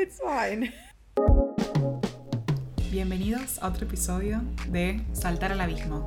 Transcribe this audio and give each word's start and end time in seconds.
It's 0.00 0.18
fine. 0.18 0.72
Bienvenidos 2.90 3.62
a 3.62 3.68
otro 3.68 3.84
episodio 3.84 4.40
de 4.68 5.04
Saltar 5.12 5.52
al 5.52 5.60
Abismo 5.60 6.06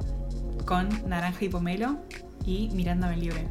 con 0.65 0.89
Naranja 1.07 1.45
y 1.45 1.49
Pomelo 1.49 1.99
y 2.43 2.69
Miranda 2.73 3.07
Belibre. 3.07 3.47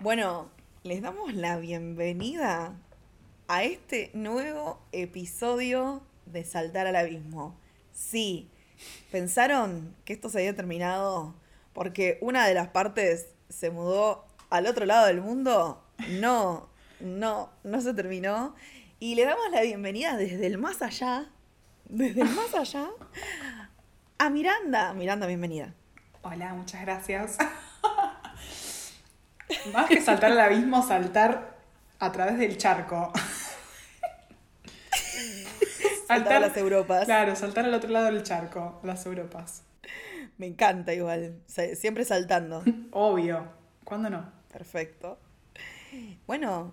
Bueno, 0.00 0.50
les 0.82 1.00
damos 1.00 1.32
la 1.32 1.56
bienvenida 1.56 2.74
a 3.48 3.64
este 3.64 4.10
nuevo 4.12 4.78
episodio 4.92 6.02
de 6.26 6.44
Saltar 6.44 6.86
al 6.86 6.96
Abismo. 6.96 7.56
Sí, 7.94 8.50
pensaron 9.10 9.96
que 10.04 10.12
esto 10.12 10.28
se 10.28 10.40
había 10.40 10.54
terminado 10.54 11.34
porque 11.72 12.18
una 12.20 12.46
de 12.46 12.52
las 12.52 12.68
partes 12.68 13.28
se 13.48 13.70
mudó 13.70 14.26
al 14.50 14.66
otro 14.66 14.84
lado 14.84 15.06
del 15.06 15.22
mundo. 15.22 15.82
No, 16.20 16.71
no, 17.02 17.50
no 17.64 17.80
se 17.80 17.94
terminó. 17.94 18.54
Y 18.98 19.14
le 19.14 19.24
damos 19.24 19.50
la 19.50 19.62
bienvenida 19.62 20.16
desde 20.16 20.46
el 20.46 20.58
más 20.58 20.80
allá, 20.82 21.30
desde 21.86 22.22
el 22.22 22.28
más 22.28 22.54
allá, 22.54 22.88
a 24.18 24.30
Miranda. 24.30 24.94
Miranda, 24.94 25.26
bienvenida. 25.26 25.74
Hola, 26.22 26.54
muchas 26.54 26.82
gracias. 26.82 27.36
Más 29.72 29.86
que 29.86 30.00
saltar 30.00 30.32
al 30.32 30.40
abismo, 30.40 30.86
saltar 30.86 31.58
a 31.98 32.10
través 32.10 32.38
del 32.38 32.56
charco. 32.56 33.12
Saltar 36.06 36.34
a 36.34 36.40
las 36.40 36.56
Europas. 36.56 37.04
Claro, 37.06 37.34
saltar 37.36 37.64
al 37.64 37.72
otro 37.72 37.88
lado 37.88 38.06
del 38.06 38.22
charco, 38.22 38.80
las 38.82 39.06
Europas. 39.06 39.62
Me 40.36 40.46
encanta 40.46 40.92
igual, 40.92 41.40
siempre 41.46 42.04
saltando. 42.04 42.62
Obvio. 42.90 43.46
¿Cuándo 43.84 44.10
no? 44.10 44.30
Perfecto. 44.52 45.18
Bueno, 46.26 46.72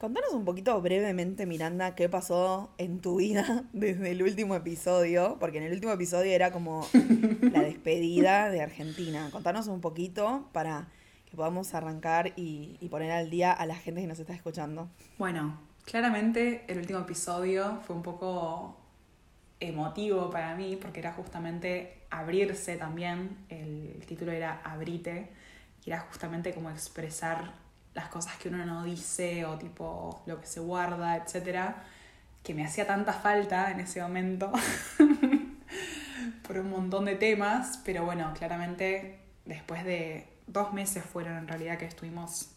contanos 0.00 0.32
un 0.32 0.46
poquito 0.46 0.80
brevemente, 0.80 1.44
Miranda, 1.44 1.94
qué 1.94 2.08
pasó 2.08 2.72
en 2.78 3.00
tu 3.00 3.16
vida 3.16 3.64
desde 3.74 4.12
el 4.12 4.22
último 4.22 4.54
episodio, 4.54 5.36
porque 5.38 5.58
en 5.58 5.64
el 5.64 5.72
último 5.72 5.92
episodio 5.92 6.32
era 6.32 6.50
como 6.50 6.88
la 7.52 7.60
despedida 7.62 8.48
de 8.48 8.62
Argentina. 8.62 9.28
Contanos 9.30 9.66
un 9.66 9.82
poquito 9.82 10.48
para 10.52 10.88
que 11.30 11.36
podamos 11.36 11.74
arrancar 11.74 12.32
y, 12.34 12.78
y 12.80 12.88
poner 12.88 13.12
al 13.12 13.28
día 13.28 13.52
a 13.52 13.66
la 13.66 13.76
gente 13.76 14.00
que 14.00 14.06
nos 14.06 14.18
está 14.18 14.32
escuchando. 14.32 14.88
Bueno, 15.18 15.60
claramente 15.84 16.64
el 16.66 16.78
último 16.78 17.00
episodio 17.00 17.80
fue 17.86 17.94
un 17.94 18.02
poco 18.02 18.78
emotivo 19.60 20.30
para 20.30 20.54
mí 20.56 20.78
porque 20.80 21.00
era 21.00 21.12
justamente 21.12 22.04
abrirse 22.08 22.78
también, 22.78 23.36
el 23.50 24.02
título 24.06 24.32
era 24.32 24.62
Abrite, 24.64 25.28
y 25.84 25.90
era 25.90 26.00
justamente 26.00 26.54
como 26.54 26.70
expresar 26.70 27.52
las 27.94 28.08
cosas 28.08 28.36
que 28.36 28.48
uno 28.48 28.64
no 28.64 28.84
dice 28.84 29.44
o 29.44 29.58
tipo 29.58 30.22
lo 30.26 30.40
que 30.40 30.46
se 30.46 30.60
guarda, 30.60 31.16
etcétera, 31.16 31.82
que 32.42 32.54
me 32.54 32.64
hacía 32.64 32.86
tanta 32.86 33.12
falta 33.12 33.70
en 33.70 33.80
ese 33.80 34.00
momento 34.00 34.52
por 36.46 36.58
un 36.58 36.70
montón 36.70 37.04
de 37.04 37.16
temas, 37.16 37.80
pero 37.84 38.04
bueno, 38.04 38.32
claramente 38.36 39.20
después 39.44 39.84
de 39.84 40.28
dos 40.46 40.72
meses 40.72 41.04
fueron 41.04 41.36
en 41.36 41.48
realidad 41.48 41.78
que 41.78 41.84
estuvimos 41.84 42.50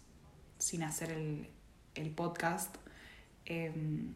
sin 0.57 0.83
hacer 0.83 1.11
el, 1.11 1.49
el 1.95 2.09
podcast, 2.11 2.75
em, 3.45 4.13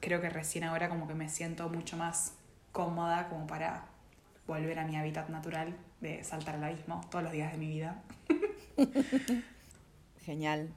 creo 0.00 0.20
que 0.20 0.30
recién 0.30 0.64
ahora 0.64 0.88
como 0.88 1.06
que 1.06 1.14
me 1.14 1.28
siento 1.28 1.68
mucho 1.68 1.96
más 1.96 2.34
cómoda 2.72 3.28
como 3.28 3.46
para 3.46 3.86
volver 4.46 4.78
a 4.78 4.86
mi 4.86 4.96
hábitat 4.96 5.28
natural 5.28 5.76
de 6.00 6.22
saltar 6.24 6.56
al 6.56 6.64
abismo 6.64 7.00
todos 7.10 7.24
los 7.24 7.32
días 7.32 7.52
de 7.52 7.58
mi 7.58 7.68
vida. 7.68 8.02
Genial. 10.24 10.68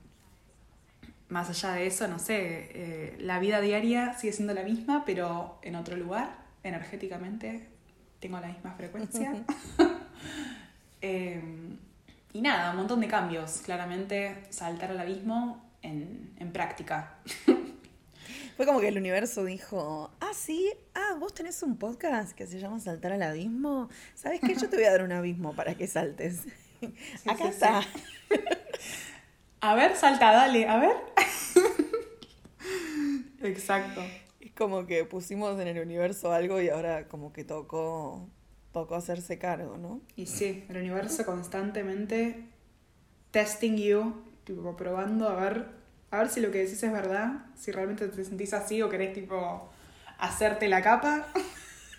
Más 1.30 1.50
allá 1.50 1.74
de 1.74 1.88
eso, 1.88 2.08
no 2.08 2.20
sé, 2.20 2.70
eh, 2.74 3.16
la 3.20 3.40
vida 3.40 3.60
diaria 3.60 4.14
sigue 4.14 4.34
siendo 4.34 4.54
la 4.54 4.64
misma, 4.64 5.04
pero 5.06 5.60
en 5.62 5.76
otro 5.76 5.98
lugar, 5.98 6.38
energéticamente, 6.64 7.68
tengo 8.20 8.40
la 8.40 8.48
misma 8.48 8.74
frecuencia. 8.74 9.34
Em, 11.00 11.78
y 12.34 12.42
nada, 12.42 12.72
un 12.72 12.78
montón 12.78 13.00
de 13.02 13.08
cambios. 13.08 13.62
Claramente, 13.64 14.36
saltar 14.50 14.90
al 14.90 15.00
abismo 15.00 15.64
en, 15.84 16.34
en 16.40 16.52
práctica. 16.52 17.20
Fue 18.58 18.66
como 18.66 18.80
que 18.80 18.88
el 18.88 18.98
universo 18.98 19.46
dijo, 19.46 20.10
ah, 20.20 20.32
sí, 20.34 20.74
ah, 20.96 21.16
vos 21.20 21.32
tenés 21.36 21.62
un 21.62 21.78
podcast 21.78 22.32
que 22.32 22.48
se 22.48 22.60
llama 22.60 22.80
Saltar 22.80 23.12
al 23.12 23.22
Abismo. 23.22 23.88
¿Sabes 24.16 24.42
qué? 24.42 24.56
Yo 24.56 24.68
te 24.68 24.78
voy 24.78 24.86
a 24.86 24.92
dar 24.92 25.04
un 25.04 25.12
abismo 25.12 25.54
para 25.54 25.76
que 25.76 25.86
saltes. 25.86 26.42
Acá 27.28 27.44
sí, 27.44 27.50
está. 27.50 27.82
A 29.62 29.76
ver, 29.76 29.96
salta, 29.96 30.32
dale, 30.32 30.68
a 30.68 30.78
ver. 30.78 30.96
Exacto. 33.42 34.02
Es 34.40 34.52
como 34.54 34.86
que 34.86 35.06
pusimos 35.06 35.60
en 35.60 35.68
el 35.68 35.80
universo 35.80 36.32
algo 36.32 36.62
y 36.62 36.70
ahora 36.70 37.08
como 37.08 37.34
que 37.34 37.44
tocó, 37.44 38.30
tocó 38.72 38.96
hacerse 38.96 39.40
cargo, 39.40 39.78
¿no? 39.78 40.02
Y 40.16 40.28
sí, 40.28 40.66
el 40.70 40.78
universo 40.78 41.26
constantemente 41.26 42.46
testing 43.32 43.78
you, 43.78 44.24
tipo 44.44 44.76
probando 44.78 45.30
a 45.30 45.36
ver, 45.36 45.66
a 46.12 46.20
ver 46.20 46.30
si 46.30 46.40
lo 46.40 46.52
que 46.52 46.60
decís 46.60 46.82
es 46.84 46.92
verdad, 46.92 47.46
si 47.56 47.72
realmente 47.72 48.08
te 48.08 48.24
sentís 48.24 48.54
así 48.54 48.82
o 48.82 48.90
querés 48.90 49.14
tipo 49.14 49.70
hacerte 50.18 50.68
la 50.68 50.82
capa. 50.82 51.28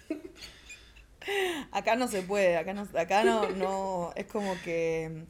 Acá 1.72 1.96
no 1.96 2.08
se 2.08 2.22
puede, 2.22 2.56
acá 2.56 2.72
no, 2.72 2.88
acá 2.98 3.22
no, 3.22 3.50
no, 3.50 4.12
es 4.16 4.26
como 4.26 4.54
que, 4.64 5.26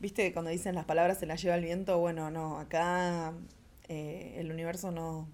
viste, 0.00 0.32
cuando 0.32 0.50
dicen 0.50 0.74
las 0.74 0.84
palabras 0.86 1.18
se 1.18 1.26
las 1.26 1.40
lleva 1.42 1.54
el 1.56 1.64
viento, 1.64 1.98
bueno, 1.98 2.30
no, 2.30 2.58
acá 2.58 3.34
eh, 3.88 4.34
el 4.38 4.50
universo 4.50 4.90
no, 4.90 5.28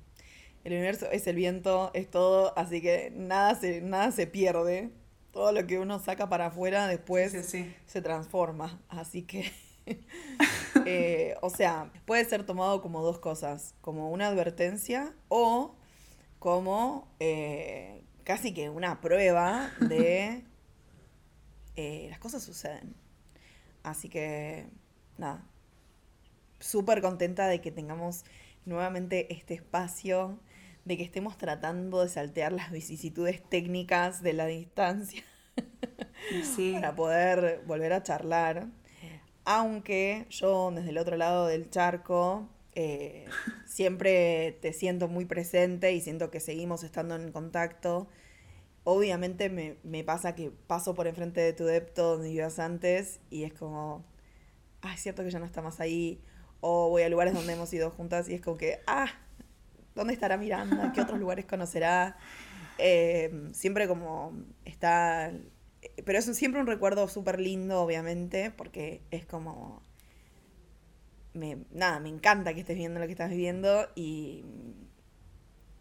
el 0.65 0.73
universo 0.73 1.07
es 1.11 1.27
el 1.27 1.37
viento, 1.37 1.91
es 1.95 2.11
todo, 2.11 2.57
así 2.59 2.83
que 2.83 3.13
nada 3.15 3.55
se, 3.55 3.81
nada 3.81 4.11
se 4.13 4.27
pierde, 4.27 4.91
todo 5.33 5.53
lo 5.53 5.67
que 5.67 5.79
uno 5.79 5.99
saca 5.99 6.29
para 6.29 6.47
afuera 6.47 6.89
después 6.89 7.33
Sí, 7.33 7.43
sí. 7.43 7.75
se 7.87 8.03
transforma, 8.03 8.81
así 8.89 9.23
que, 9.23 9.53
eh, 10.87 11.37
o 11.43 11.51
sea, 11.51 11.93
puede 12.05 12.25
ser 12.25 12.45
tomado 12.45 12.83
como 12.83 13.03
dos 13.03 13.19
cosas, 13.19 13.75
como 13.81 14.11
una 14.11 14.27
advertencia 14.29 15.15
o 15.29 15.77
como 16.39 17.09
eh, 17.21 18.03
casi 18.25 18.53
que 18.53 18.71
una 18.71 19.01
prueba 19.01 19.71
de 19.81 20.45
las 22.11 22.19
cosas 22.19 22.43
suceden. 22.43 23.06
Así 23.87 24.09
que, 24.09 24.67
nada, 25.17 25.47
súper 26.59 27.01
contenta 27.01 27.47
de 27.47 27.61
que 27.61 27.71
tengamos 27.71 28.25
nuevamente 28.65 29.33
este 29.33 29.55
espacio, 29.55 30.41
de 30.85 30.97
que 30.97 31.05
estemos 31.05 31.39
tratando 31.39 32.03
de 32.03 32.09
saltear 32.09 32.51
las 32.51 32.73
vicisitudes 32.73 33.49
técnicas 33.49 34.25
de 34.25 34.33
la 34.33 34.47
distancia 34.47 35.23
sí. 36.43 36.73
para 36.75 36.97
poder 36.97 37.63
volver 37.65 37.93
a 37.93 38.03
charlar. 38.03 38.67
Aunque 39.45 40.27
yo 40.31 40.73
desde 40.75 40.91
el 40.91 40.99
otro 40.99 41.17
lado 41.17 41.47
del 41.47 41.71
charco 41.71 42.49
eh, 42.75 43.27
siempre 43.67 44.59
te 44.63 44.73
siento 44.73 45.07
muy 45.07 45.27
presente 45.27 45.93
y 45.93 46.01
siento 46.01 46.33
que 46.33 46.41
seguimos 46.41 46.83
estando 46.83 47.15
en 47.15 47.31
contacto. 47.31 48.09
Obviamente 48.89 49.51
me, 49.51 49.77
me 49.83 50.05
pasa 50.05 50.37
que 50.37 50.51
paso 50.51 50.95
por 50.95 51.09
enfrente 51.09 51.41
de 51.41 51.53
tu 51.53 51.65
depto 51.65 52.13
donde 52.13 52.29
vivías 52.29 52.61
antes 52.61 53.19
y 53.31 53.43
es 53.43 53.53
como, 53.53 54.05
ah, 54.81 54.95
es 54.95 55.01
cierto 55.01 55.25
que 55.25 55.31
ya 55.31 55.41
no 55.41 55.45
está 55.45 55.61
más 55.61 55.81
ahí. 55.81 56.21
O 56.61 56.89
voy 56.89 57.03
a 57.03 57.09
lugares 57.09 57.35
donde 57.35 57.53
hemos 57.53 57.73
ido 57.73 57.91
juntas 57.91 58.29
y 58.29 58.35
es 58.35 58.41
como 58.41 58.57
que, 58.57 58.81
ah, 58.87 59.09
¿dónde 59.95 60.15
estará 60.15 60.37
Miranda? 60.37 60.93
¿Qué 60.95 61.01
otros 61.01 61.19
lugares 61.19 61.47
conocerá? 61.47 62.17
Eh, 62.79 63.51
siempre 63.53 63.89
como 63.89 64.33
está 64.65 65.33
pero 66.05 66.19
es 66.19 66.25
siempre 66.37 66.61
un 66.61 66.67
recuerdo 66.67 67.09
súper 67.09 67.41
lindo, 67.41 67.81
obviamente, 67.81 68.51
porque 68.51 69.03
es 69.11 69.27
como... 69.27 69.83
Me, 71.35 71.59
nada, 71.71 72.01
me 72.01 72.09
encanta 72.09 72.55
que 72.55 72.61
estés 72.61 72.77
viendo 72.77 72.99
lo 72.99 73.07
que 73.07 73.13
estás 73.13 73.31
viviendo 73.31 73.89
y... 73.95 74.45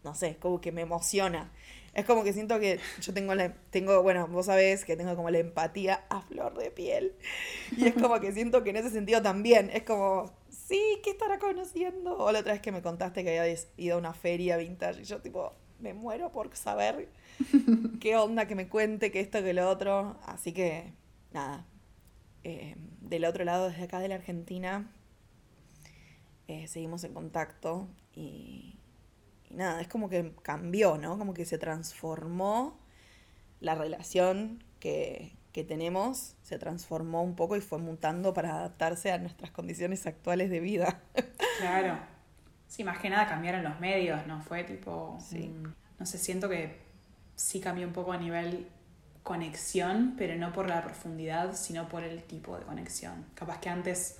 No 0.04 0.14
sé, 0.14 0.36
como 0.36 0.60
que 0.60 0.70
me 0.72 0.82
emociona. 0.82 1.50
Es 1.96 2.04
como 2.04 2.24
que 2.24 2.34
siento 2.34 2.60
que 2.60 2.78
yo 3.00 3.14
tengo 3.14 3.34
la... 3.34 3.54
Tengo, 3.70 4.02
bueno, 4.02 4.28
vos 4.28 4.46
sabés 4.46 4.84
que 4.84 4.98
tengo 4.98 5.16
como 5.16 5.30
la 5.30 5.38
empatía 5.38 6.04
a 6.10 6.20
flor 6.20 6.58
de 6.58 6.70
piel. 6.70 7.14
Y 7.74 7.86
es 7.86 7.94
como 7.94 8.20
que 8.20 8.32
siento 8.32 8.62
que 8.62 8.68
en 8.70 8.76
ese 8.76 8.90
sentido 8.90 9.22
también. 9.22 9.70
Es 9.72 9.82
como, 9.84 10.30
sí, 10.50 11.00
¿qué 11.02 11.08
estará 11.08 11.38
conociendo? 11.38 12.18
O 12.18 12.30
la 12.32 12.40
otra 12.40 12.52
vez 12.52 12.60
que 12.60 12.70
me 12.70 12.82
contaste 12.82 13.24
que 13.24 13.40
habías 13.40 13.68
ido 13.78 13.96
a 13.96 13.98
una 13.98 14.12
feria 14.12 14.58
vintage 14.58 15.00
y 15.00 15.04
yo 15.04 15.22
tipo, 15.22 15.54
me 15.80 15.94
muero 15.94 16.30
por 16.32 16.54
saber 16.54 17.08
qué 17.98 18.16
onda, 18.16 18.46
que 18.46 18.54
me 18.54 18.68
cuente, 18.68 19.10
que 19.10 19.20
esto, 19.20 19.42
que 19.42 19.54
lo 19.54 19.66
otro. 19.66 20.18
Así 20.26 20.52
que, 20.52 20.92
nada. 21.32 21.66
Eh, 22.44 22.76
del 23.00 23.24
otro 23.24 23.42
lado, 23.44 23.70
desde 23.70 23.84
acá 23.84 24.00
de 24.00 24.08
la 24.08 24.16
Argentina, 24.16 24.92
eh, 26.46 26.68
seguimos 26.68 27.04
en 27.04 27.14
contacto 27.14 27.88
y, 28.14 28.75
y 29.50 29.54
nada, 29.54 29.80
es 29.80 29.88
como 29.88 30.08
que 30.08 30.32
cambió, 30.42 30.98
¿no? 30.98 31.18
Como 31.18 31.34
que 31.34 31.44
se 31.44 31.58
transformó 31.58 32.78
la 33.60 33.74
relación 33.74 34.62
que, 34.80 35.36
que 35.52 35.64
tenemos, 35.64 36.34
se 36.42 36.58
transformó 36.58 37.22
un 37.22 37.34
poco 37.34 37.56
y 37.56 37.60
fue 37.60 37.78
mutando 37.78 38.34
para 38.34 38.56
adaptarse 38.56 39.12
a 39.12 39.18
nuestras 39.18 39.50
condiciones 39.50 40.06
actuales 40.06 40.50
de 40.50 40.60
vida. 40.60 41.00
Claro. 41.58 41.98
Sí, 42.68 42.84
más 42.84 42.98
que 42.98 43.08
nada 43.08 43.26
cambiaron 43.26 43.62
los 43.62 43.80
medios, 43.80 44.26
¿no? 44.26 44.42
Fue 44.42 44.62
tipo. 44.62 45.16
Sí. 45.18 45.50
no 45.98 46.04
sé, 46.04 46.18
siento 46.18 46.50
que 46.50 46.76
sí 47.34 47.60
cambió 47.60 47.86
un 47.86 47.94
poco 47.94 48.12
a 48.12 48.18
nivel 48.18 48.68
conexión, 49.22 50.14
pero 50.16 50.36
no 50.36 50.52
por 50.52 50.68
la 50.68 50.84
profundidad, 50.84 51.54
sino 51.54 51.88
por 51.88 52.04
el 52.04 52.22
tipo 52.22 52.56
de 52.58 52.64
conexión. 52.64 53.26
Capaz 53.34 53.58
que 53.60 53.68
antes 53.68 54.18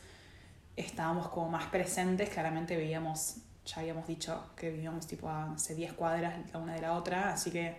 estábamos 0.76 1.28
como 1.28 1.48
más 1.48 1.66
presentes, 1.66 2.28
claramente 2.28 2.76
veíamos, 2.76 3.36
ya 3.66 3.80
habíamos 3.80 4.06
dicho 4.06 4.50
que 4.56 4.70
vivíamos 4.70 5.06
tipo 5.06 5.28
a, 5.28 5.46
no 5.46 5.58
sé, 5.58 5.74
10 5.74 5.92
cuadras 5.92 6.34
la 6.52 6.58
una 6.58 6.74
de 6.74 6.80
la 6.80 6.94
otra, 6.94 7.32
así 7.32 7.50
que 7.50 7.76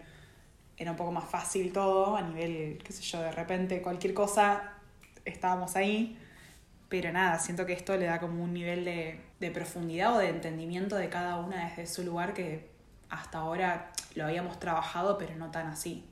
era 0.77 0.91
un 0.91 0.97
poco 0.97 1.11
más 1.11 1.25
fácil 1.25 1.73
todo 1.73 2.15
a 2.15 2.21
nivel, 2.21 2.79
qué 2.83 2.93
sé 2.93 3.01
yo, 3.01 3.21
de 3.21 3.31
repente 3.31 3.81
cualquier 3.81 4.13
cosa 4.13 4.73
estábamos 5.25 5.75
ahí. 5.75 6.19
Pero 6.89 7.11
nada, 7.11 7.37
siento 7.39 7.65
que 7.65 7.73
esto 7.73 7.97
le 7.97 8.05
da 8.05 8.19
como 8.19 8.43
un 8.43 8.53
nivel 8.53 8.85
de, 8.85 9.19
de 9.39 9.51
profundidad 9.51 10.15
o 10.15 10.19
de 10.19 10.29
entendimiento 10.29 10.95
de 10.95 11.09
cada 11.09 11.37
una 11.37 11.67
desde 11.67 11.85
su 11.85 12.03
lugar 12.03 12.33
que 12.33 12.69
hasta 13.09 13.39
ahora 13.39 13.91
lo 14.15 14.25
habíamos 14.25 14.59
trabajado, 14.59 15.17
pero 15.17 15.35
no 15.35 15.51
tan 15.51 15.67
así, 15.67 16.05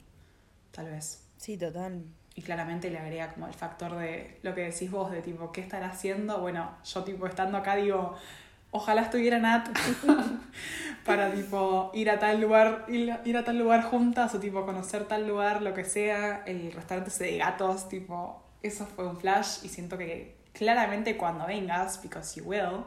tal 0.72 0.88
vez. 0.88 1.24
Sí, 1.38 1.58
total. 1.58 2.04
Y 2.34 2.42
claramente 2.42 2.90
le 2.90 3.00
agrega 3.00 3.34
como 3.34 3.48
el 3.48 3.54
factor 3.54 3.96
de 3.96 4.40
lo 4.44 4.54
que 4.54 4.62
decís 4.62 4.92
vos, 4.92 5.12
de 5.12 5.22
tipo, 5.22 5.54
¿qué 5.54 5.62
estará 5.62 5.88
haciendo? 5.88 6.40
Bueno, 6.42 6.76
yo 6.84 7.04
tipo 7.06 7.26
estando 7.28 7.58
acá 7.58 7.78
digo, 7.78 8.18
ojalá 8.76 9.04
estuviera 9.04 9.40
Nat 9.40 9.70
para 11.06 11.32
tipo 11.32 11.92
ir 11.94 12.10
a 12.10 12.20
tal 12.20 12.42
lugar, 12.42 12.86
ir, 12.90 13.18
ir 13.24 13.38
a 13.38 13.44
tal 13.44 13.58
lugar 13.58 13.84
juntas 13.84 14.36
o 14.36 14.40
tipo 14.40 14.66
conocer 14.66 15.06
tal 15.08 15.28
lugar, 15.28 15.62
lo 15.62 15.74
que 15.74 15.86
sea, 15.86 16.44
el 16.46 16.72
restaurante 16.74 17.10
ese 17.10 17.24
de 17.24 17.38
gatos, 17.38 17.88
tipo, 17.88 18.44
eso 18.62 18.86
fue 18.86 19.08
un 19.08 19.18
flash 19.18 19.64
y 19.64 19.70
siento 19.70 19.98
que 19.98 20.36
claramente 20.52 21.16
cuando 21.16 21.46
vengas, 21.46 22.02
because 22.02 22.40
you 22.40 22.46
will, 22.46 22.84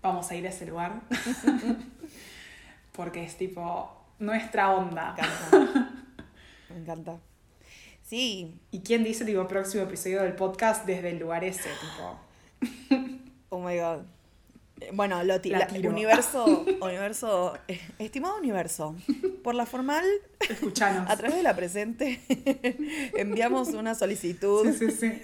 vamos 0.00 0.30
a 0.30 0.36
ir 0.36 0.46
a 0.46 0.50
ese 0.50 0.66
lugar. 0.66 1.00
Porque 2.92 3.24
es 3.24 3.36
tipo 3.36 3.90
nuestra 4.18 4.74
onda. 4.74 5.16
Me 5.16 5.22
encanta. 5.22 5.90
Me 6.70 6.76
encanta. 6.76 7.18
Sí, 8.02 8.60
¿Y 8.72 8.80
quién 8.80 9.04
dice, 9.04 9.24
tipo, 9.24 9.46
próximo 9.46 9.84
episodio 9.84 10.22
del 10.22 10.34
podcast 10.34 10.84
desde 10.84 11.10
el 11.10 11.18
lugar 11.18 11.44
ese, 11.44 11.70
tipo? 11.80 12.18
oh 13.50 13.60
my 13.60 13.78
god. 13.78 14.00
Bueno, 14.92 15.22
lo 15.24 15.38
La 15.44 15.68
universo, 15.84 16.64
universo, 16.80 17.58
eh, 17.68 17.80
estimado 17.98 18.38
universo, 18.38 18.96
por 19.42 19.54
la 19.54 19.66
formal, 19.66 20.04
Escuchanos. 20.48 21.08
a 21.08 21.16
través 21.16 21.36
de 21.36 21.42
la 21.42 21.54
presente, 21.54 22.20
enviamos 23.16 23.68
una 23.68 23.94
solicitud. 23.94 24.72
Sí, 24.72 24.90
sí, 24.90 24.96
sí. 24.96 25.22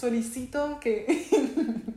Solicito 0.00 0.80
que. 0.80 1.26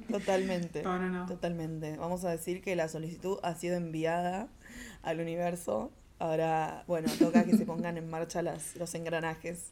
Totalmente. 0.12 0.83
No, 0.83 1.00
no, 1.00 1.09
no. 1.09 1.25
Totalmente. 1.25 1.95
Vamos 1.95 2.25
a 2.25 2.31
decir 2.31 2.62
que 2.62 2.75
la 2.75 2.89
solicitud 2.89 3.39
ha 3.44 3.56
sido 3.56 3.77
enviada 3.77 4.50
al 5.03 5.21
universo. 5.21 5.89
Ahora, 6.19 6.83
bueno, 6.85 7.09
toca 7.18 7.45
que 7.45 7.56
se 7.56 7.65
pongan 7.65 7.97
en 7.97 8.09
marcha 8.09 8.41
las, 8.41 8.75
los 8.75 8.94
engranajes. 8.95 9.71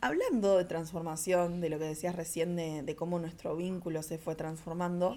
Hablando 0.00 0.56
de 0.58 0.64
transformación, 0.64 1.60
de 1.60 1.70
lo 1.70 1.78
que 1.78 1.84
decías 1.86 2.14
recién, 2.14 2.54
de, 2.56 2.82
de 2.82 2.96
cómo 2.96 3.18
nuestro 3.18 3.56
vínculo 3.56 4.02
se 4.02 4.18
fue 4.18 4.34
transformando, 4.34 5.16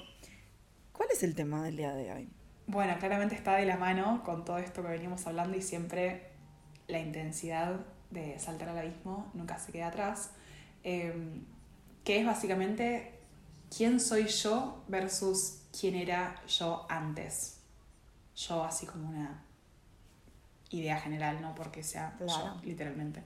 ¿cuál 0.94 1.10
es 1.12 1.24
el 1.24 1.36
tema 1.36 1.64
del 1.64 1.78
día 1.78 1.94
de 1.94 2.12
hoy? 2.12 2.30
Bueno, 2.68 2.96
claramente 3.00 3.36
está 3.36 3.56
de 3.56 3.66
la 3.66 3.78
mano 3.78 4.22
con 4.24 4.46
todo 4.46 4.58
esto 4.58 4.82
que 4.82 4.90
veníamos 4.90 5.26
hablando 5.28 5.58
y 5.58 5.62
siempre 5.62 6.30
la 6.88 7.00
intensidad 7.00 7.80
de 8.10 8.40
saltar 8.40 8.70
al 8.70 8.78
abismo 8.78 9.30
nunca 9.34 9.58
se 9.58 9.72
queda 9.72 9.88
atrás. 9.88 10.32
Eh, 10.84 11.42
que 12.04 12.20
es 12.20 12.26
básicamente 12.26 13.20
quién 13.76 14.00
soy 14.00 14.28
yo 14.28 14.84
versus 14.88 15.64
quién 15.78 15.96
era 15.96 16.42
yo 16.48 16.86
antes. 16.90 17.60
Yo 18.36 18.64
así 18.64 18.86
como 18.86 19.10
una 19.10 19.44
idea 20.70 20.98
general, 21.00 21.42
no 21.42 21.54
porque 21.56 21.84
sea 21.84 22.16
Claro. 22.18 22.56
yo, 22.56 22.62
literalmente. 22.64 23.24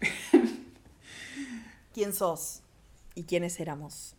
¿Quién 1.96 2.12
sos? 2.12 2.60
¿Y 3.14 3.24
quiénes 3.24 3.58
éramos? 3.58 4.14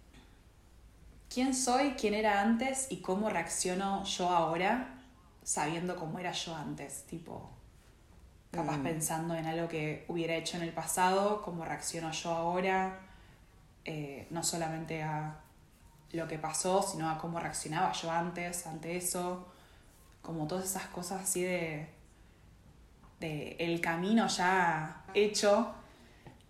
¿Quién 1.30 1.54
soy, 1.54 1.92
quién 1.92 2.16
era 2.16 2.42
antes 2.42 2.88
y 2.90 3.02
cómo 3.02 3.30
reacciono 3.30 4.04
yo 4.04 4.30
ahora 4.30 4.96
sabiendo 5.44 5.96
cómo 5.96 6.18
era 6.18 6.32
yo 6.32 6.56
antes? 6.56 7.04
Tipo, 7.04 7.52
capaz 8.50 8.78
Mm. 8.78 8.84
pensando 8.84 9.36
en 9.36 9.46
algo 9.46 9.68
que 9.68 10.06
hubiera 10.08 10.34
hecho 10.36 10.58
en 10.58 10.64
el 10.64 10.74
pasado, 10.74 11.44
cómo 11.44 11.66
reacciono 11.66 12.12
yo 12.12 12.32
ahora, 12.32 13.00
eh, 13.86 14.26
no 14.32 14.42
solamente 14.42 15.04
a 15.04 15.40
lo 16.14 16.28
que 16.28 16.40
pasó, 16.40 16.82
sino 16.82 17.08
a 17.12 17.20
cómo 17.20 17.40
reaccionaba 17.40 17.92
yo 17.92 18.10
antes 18.10 18.66
ante 18.66 18.98
eso, 18.98 19.46
como 20.24 20.48
todas 20.48 20.66
esas 20.66 20.88
cosas 20.88 21.22
así 21.22 21.44
de, 21.44 21.90
de 23.20 23.56
el 23.60 23.82
camino 23.82 24.26
ya 24.28 25.04
hecho 25.14 25.76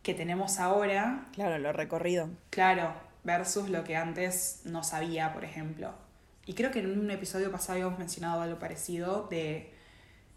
que 0.07 0.13
tenemos 0.13 0.57
ahora 0.59 1.27
Claro, 1.33 1.59
lo 1.59 1.73
recorrido. 1.73 2.29
Claro, 2.49 2.93
versus 3.25 3.67
lo 3.69 3.83
que 3.83 3.97
antes 3.97 4.61
no 4.63 4.81
sabía, 4.81 5.33
por 5.33 5.43
ejemplo. 5.43 5.91
Y 6.45 6.53
creo 6.53 6.71
que 6.71 6.79
en 6.79 6.97
un 6.97 7.11
episodio 7.11 7.51
pasado 7.51 7.73
habíamos 7.73 7.99
mencionado 7.99 8.39
algo 8.39 8.57
parecido 8.57 9.27
de 9.29 9.73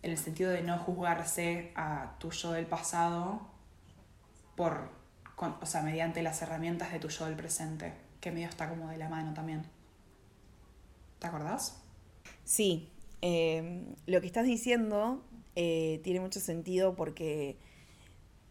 en 0.03 0.11
el 0.11 0.19
sentido 0.19 0.51
de 0.51 0.63
no 0.63 0.77
juzgarse 0.77 1.71
a 1.77 2.17
tu 2.19 2.33
yo 2.33 2.51
del 2.51 2.67
pasado 2.67 3.47
por 4.57 4.91
con- 5.37 5.55
o 5.63 5.67
sea, 5.67 5.83
mediante 5.83 6.21
las 6.23 6.43
herramientas 6.43 6.91
de 6.91 6.99
tu 6.99 7.09
yo 7.09 7.27
del 7.27 7.37
presente, 7.37 7.93
que 8.21 8.33
medio 8.33 8.49
está 8.49 8.69
como 8.69 8.89
de 8.89 8.99
la 8.99 9.09
mano 9.09 9.35
también. 9.35 9.63
¿Te 11.21 11.29
acordás? 11.29 11.81
Sí, 12.45 12.91
eh, 13.23 13.85
lo 14.07 14.21
que 14.21 14.27
estás 14.27 14.47
diciendo 14.47 15.23
eh, 15.55 16.01
tiene 16.03 16.19
mucho 16.19 16.41
sentido 16.41 16.97
porque 16.97 17.57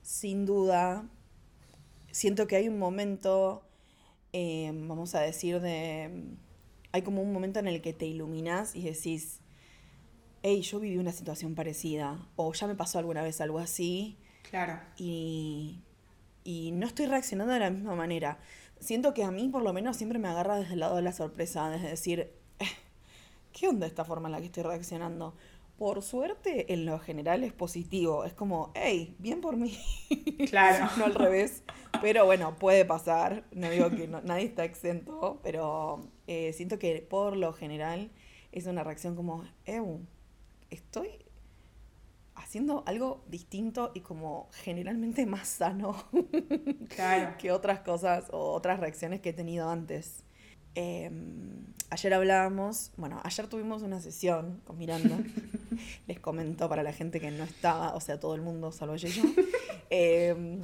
sin 0.10 0.48
duda 0.48 1.08
siento 2.10 2.48
que 2.48 2.56
hay 2.56 2.68
un 2.68 2.80
momento, 2.80 3.62
eh, 4.34 4.72
vamos 4.74 5.14
a 5.14 5.20
decir, 5.20 5.62
de... 5.62 6.24
Hay 6.92 7.04
como 7.04 7.22
un 7.22 7.32
momento 7.32 7.60
en 7.60 7.68
el 7.68 7.84
que 7.84 7.94
te 7.94 8.08
iluminas 8.08 8.76
y 8.76 8.82
decís, 8.82 9.40
hey, 10.42 10.62
yo 10.64 10.80
viví 10.80 10.98
una 10.98 11.12
situación 11.12 11.54
parecida 11.54 12.28
o 12.36 12.52
ya 12.54 12.66
me 12.66 12.74
pasó 12.74 12.98
alguna 12.98 13.22
vez 13.22 13.40
algo 13.40 13.60
así 13.60 14.18
Claro. 14.50 14.80
y, 14.98 15.84
y 16.44 16.72
no 16.72 16.88
estoy 16.88 17.06
reaccionando 17.06 17.54
de 17.54 17.60
la 17.60 17.70
misma 17.70 17.94
manera. 17.96 18.40
Siento 18.80 19.14
que 19.14 19.24
a 19.24 19.30
mí 19.30 19.48
por 19.50 19.62
lo 19.62 19.74
menos 19.74 19.96
siempre 19.98 20.18
me 20.18 20.28
agarra 20.28 20.56
desde 20.58 20.74
el 20.74 20.80
lado 20.80 20.96
de 20.96 21.04
la 21.04 21.12
sorpresa, 21.14 21.70
desde 21.70 21.90
decir, 21.90 22.32
"Eh, 22.58 22.66
¿qué 23.54 23.68
onda 23.68 23.86
esta 23.86 24.04
forma 24.06 24.28
en 24.28 24.32
la 24.32 24.40
que 24.40 24.48
estoy 24.48 24.64
reaccionando? 24.64 25.36
Por 25.80 26.04
suerte, 26.04 26.74
en 26.74 26.86
lo 26.86 27.00
general 27.00 27.44
es 27.44 27.54
positivo. 27.54 28.26
Es 28.26 28.34
como, 28.34 28.72
hey, 28.76 29.16
bien 29.18 29.42
por 29.42 29.56
mí. 29.58 29.78
Claro. 30.50 30.88
no 30.98 31.06
al 31.06 31.16
revés. 31.16 31.64
Pero 32.02 32.26
bueno, 32.26 32.56
puede 32.56 32.86
pasar. 32.86 33.46
No 33.52 33.70
digo 33.70 33.90
que 33.90 34.08
no- 34.08 34.22
nadie 34.22 34.46
está 34.46 34.64
exento, 34.66 35.40
pero 35.42 36.06
eh, 36.28 36.54
siento 36.54 36.78
que 36.80 37.02
por 37.10 37.38
lo 37.38 37.54
general 37.54 38.12
es 38.52 38.66
una 38.68 38.84
reacción 38.84 39.16
como, 39.16 39.46
ew, 39.66 40.02
estoy 40.70 41.10
haciendo 42.36 42.84
algo 42.88 43.24
distinto 43.28 43.92
y 43.94 44.00
como 44.02 44.50
generalmente 44.64 45.26
más 45.26 45.48
sano 45.48 45.96
Claro. 46.90 47.36
que 47.40 47.52
otras 47.52 47.82
cosas 47.82 48.26
o 48.32 48.54
otras 48.54 48.80
reacciones 48.80 49.22
que 49.22 49.30
he 49.30 49.34
tenido 49.34 49.70
antes. 49.70 50.24
Eh, 50.76 51.10
ayer 51.90 52.14
hablábamos, 52.14 52.92
bueno, 52.98 53.20
ayer 53.24 53.48
tuvimos 53.48 53.82
una 53.82 54.00
sesión 54.00 54.62
con 54.66 54.78
Miranda. 54.78 55.20
Les 56.08 56.20
comento 56.20 56.70
para 56.70 56.84
la 56.84 56.94
gente 56.94 57.20
que 57.20 57.32
no 57.32 57.44
estaba, 57.44 57.96
o 57.96 58.02
sea, 58.02 58.20
todo 58.20 58.36
el 58.36 58.42
mundo, 58.42 58.72
salvo 58.72 58.96
ella 58.96 59.10
y 59.10 59.12
yo. 59.12 59.24
Eh, 59.92 60.62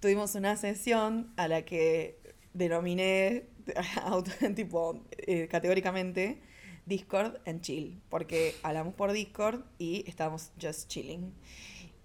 tuvimos 0.00 0.34
una 0.34 0.54
sesión 0.54 1.32
a 1.38 1.48
la 1.48 1.62
que 1.62 2.18
denominé, 2.52 3.46
tipo, 4.54 5.02
eh, 5.16 5.48
categóricamente, 5.48 6.42
Discord 6.84 7.38
and 7.46 7.62
chill, 7.62 8.02
porque 8.10 8.54
hablamos 8.62 8.92
por 8.92 9.12
Discord 9.12 9.62
y 9.78 10.04
estábamos 10.06 10.52
just 10.60 10.88
chilling. 10.88 11.32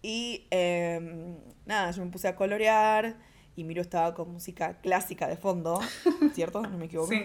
Y 0.02 0.48
eh, 0.50 1.36
nada, 1.66 1.92
yo 1.92 2.06
me 2.06 2.12
puse 2.12 2.30
a 2.30 2.38
colorear 2.38 3.18
y 3.56 3.64
Miro 3.64 3.82
estaba 3.82 4.14
con 4.14 4.32
música 4.32 4.80
clásica 4.82 5.28
de 5.28 5.38
fondo, 5.38 5.80
¿cierto? 6.34 6.62
No 6.62 6.78
me 6.78 6.86
equivoco. 6.86 7.10
Sí. 7.10 7.24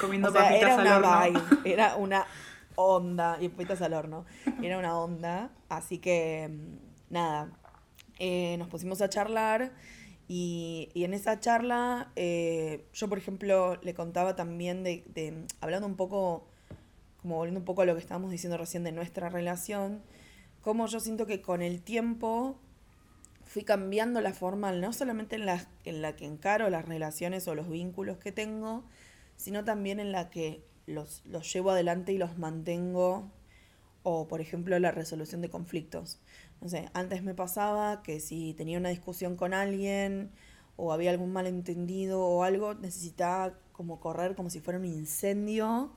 Comiendo 0.00 0.28
O 0.28 0.32
sea, 0.32 0.42
papitas 0.44 0.62
era 0.62 0.74
al 0.74 1.02
una 1.02 1.18
horno. 1.24 1.40
vibe, 1.62 1.72
era 1.72 1.96
una 1.96 2.26
onda, 2.74 3.36
y 3.40 3.48
papitas 3.50 3.82
al 3.82 3.92
horno, 3.94 4.24
era 4.62 4.78
una 4.78 4.98
onda, 4.98 5.50
así 5.68 5.98
que 5.98 6.48
mm, 6.50 7.12
nada, 7.12 7.50
eh, 8.18 8.56
nos 8.58 8.68
pusimos 8.68 9.02
a 9.02 9.08
charlar 9.10 9.72
y, 10.26 10.88
y 10.94 11.04
en 11.04 11.12
esa 11.12 11.38
charla 11.38 12.10
eh, 12.16 12.86
yo 12.94 13.08
por 13.08 13.18
ejemplo 13.18 13.76
le 13.82 13.92
contaba 13.92 14.36
también 14.36 14.82
de, 14.84 15.04
de- 15.14 15.44
hablando 15.60 15.86
un 15.86 15.96
poco, 15.96 16.46
como 17.20 17.36
volviendo 17.36 17.60
un 17.60 17.66
poco 17.66 17.82
a 17.82 17.84
lo 17.84 17.94
que 17.94 18.00
estábamos 18.00 18.30
diciendo 18.30 18.56
recién 18.56 18.84
de 18.84 18.92
nuestra 18.92 19.28
relación, 19.28 20.00
cómo 20.62 20.86
yo 20.86 20.98
siento 21.00 21.26
que 21.26 21.42
con 21.42 21.60
el 21.60 21.82
tiempo 21.82 22.58
fui 23.52 23.64
cambiando 23.64 24.22
la 24.22 24.32
forma, 24.32 24.72
no 24.72 24.94
solamente 24.94 25.36
en 25.36 25.44
la, 25.44 25.68
en 25.84 26.00
la 26.00 26.16
que 26.16 26.24
encaro 26.24 26.70
las 26.70 26.86
relaciones 26.86 27.46
o 27.48 27.54
los 27.54 27.68
vínculos 27.68 28.16
que 28.16 28.32
tengo, 28.32 28.82
sino 29.36 29.62
también 29.62 30.00
en 30.00 30.10
la 30.10 30.30
que 30.30 30.64
los, 30.86 31.22
los 31.26 31.52
llevo 31.52 31.72
adelante 31.72 32.14
y 32.14 32.18
los 32.18 32.38
mantengo, 32.38 33.30
o 34.04 34.26
por 34.26 34.40
ejemplo 34.40 34.78
la 34.78 34.90
resolución 34.90 35.42
de 35.42 35.50
conflictos. 35.50 36.18
No 36.62 36.70
sé, 36.70 36.88
antes 36.94 37.22
me 37.22 37.34
pasaba 37.34 38.02
que 38.02 38.20
si 38.20 38.54
tenía 38.54 38.78
una 38.78 38.88
discusión 38.88 39.36
con 39.36 39.52
alguien 39.52 40.30
o 40.76 40.94
había 40.94 41.10
algún 41.10 41.34
malentendido 41.34 42.22
o 42.22 42.44
algo, 42.44 42.72
necesitaba 42.72 43.58
como 43.72 44.00
correr 44.00 44.34
como 44.34 44.48
si 44.48 44.60
fuera 44.60 44.78
un 44.78 44.86
incendio 44.86 45.94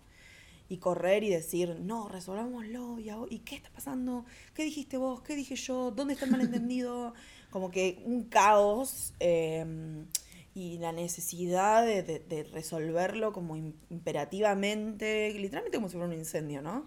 y 0.67 0.77
correr 0.77 1.23
y 1.23 1.29
decir, 1.29 1.77
no, 1.79 2.09
resolvámoslo, 2.09 2.99
¿y, 2.99 3.11
¿y 3.33 3.39
qué 3.39 3.55
está 3.55 3.69
pasando? 3.69 4.25
¿Qué 4.53 4.65
dijiste 4.65 4.97
vos? 4.97 5.21
¿Qué 5.21 5.35
dije 5.35 5.55
yo? 5.55 5.91
¿Dónde 5.91 6.15
está 6.15 6.25
el 6.25 6.31
malentendido? 6.33 7.13
Como 7.55 7.71
que 7.71 8.01
un 8.03 8.25
caos 8.25 9.13
em, 9.21 10.07
y 10.53 10.77
la 10.79 10.91
necesidad 10.91 11.85
de, 11.85 12.49
resolverlo 12.51 13.31
como 13.31 13.55
imperativamente, 13.55 15.33
literalmente 15.39 15.77
como 15.77 15.87
si 15.87 15.93
fuera 15.93 16.09
un 16.09 16.17
incendio, 16.17 16.61
¿no? 16.61 16.85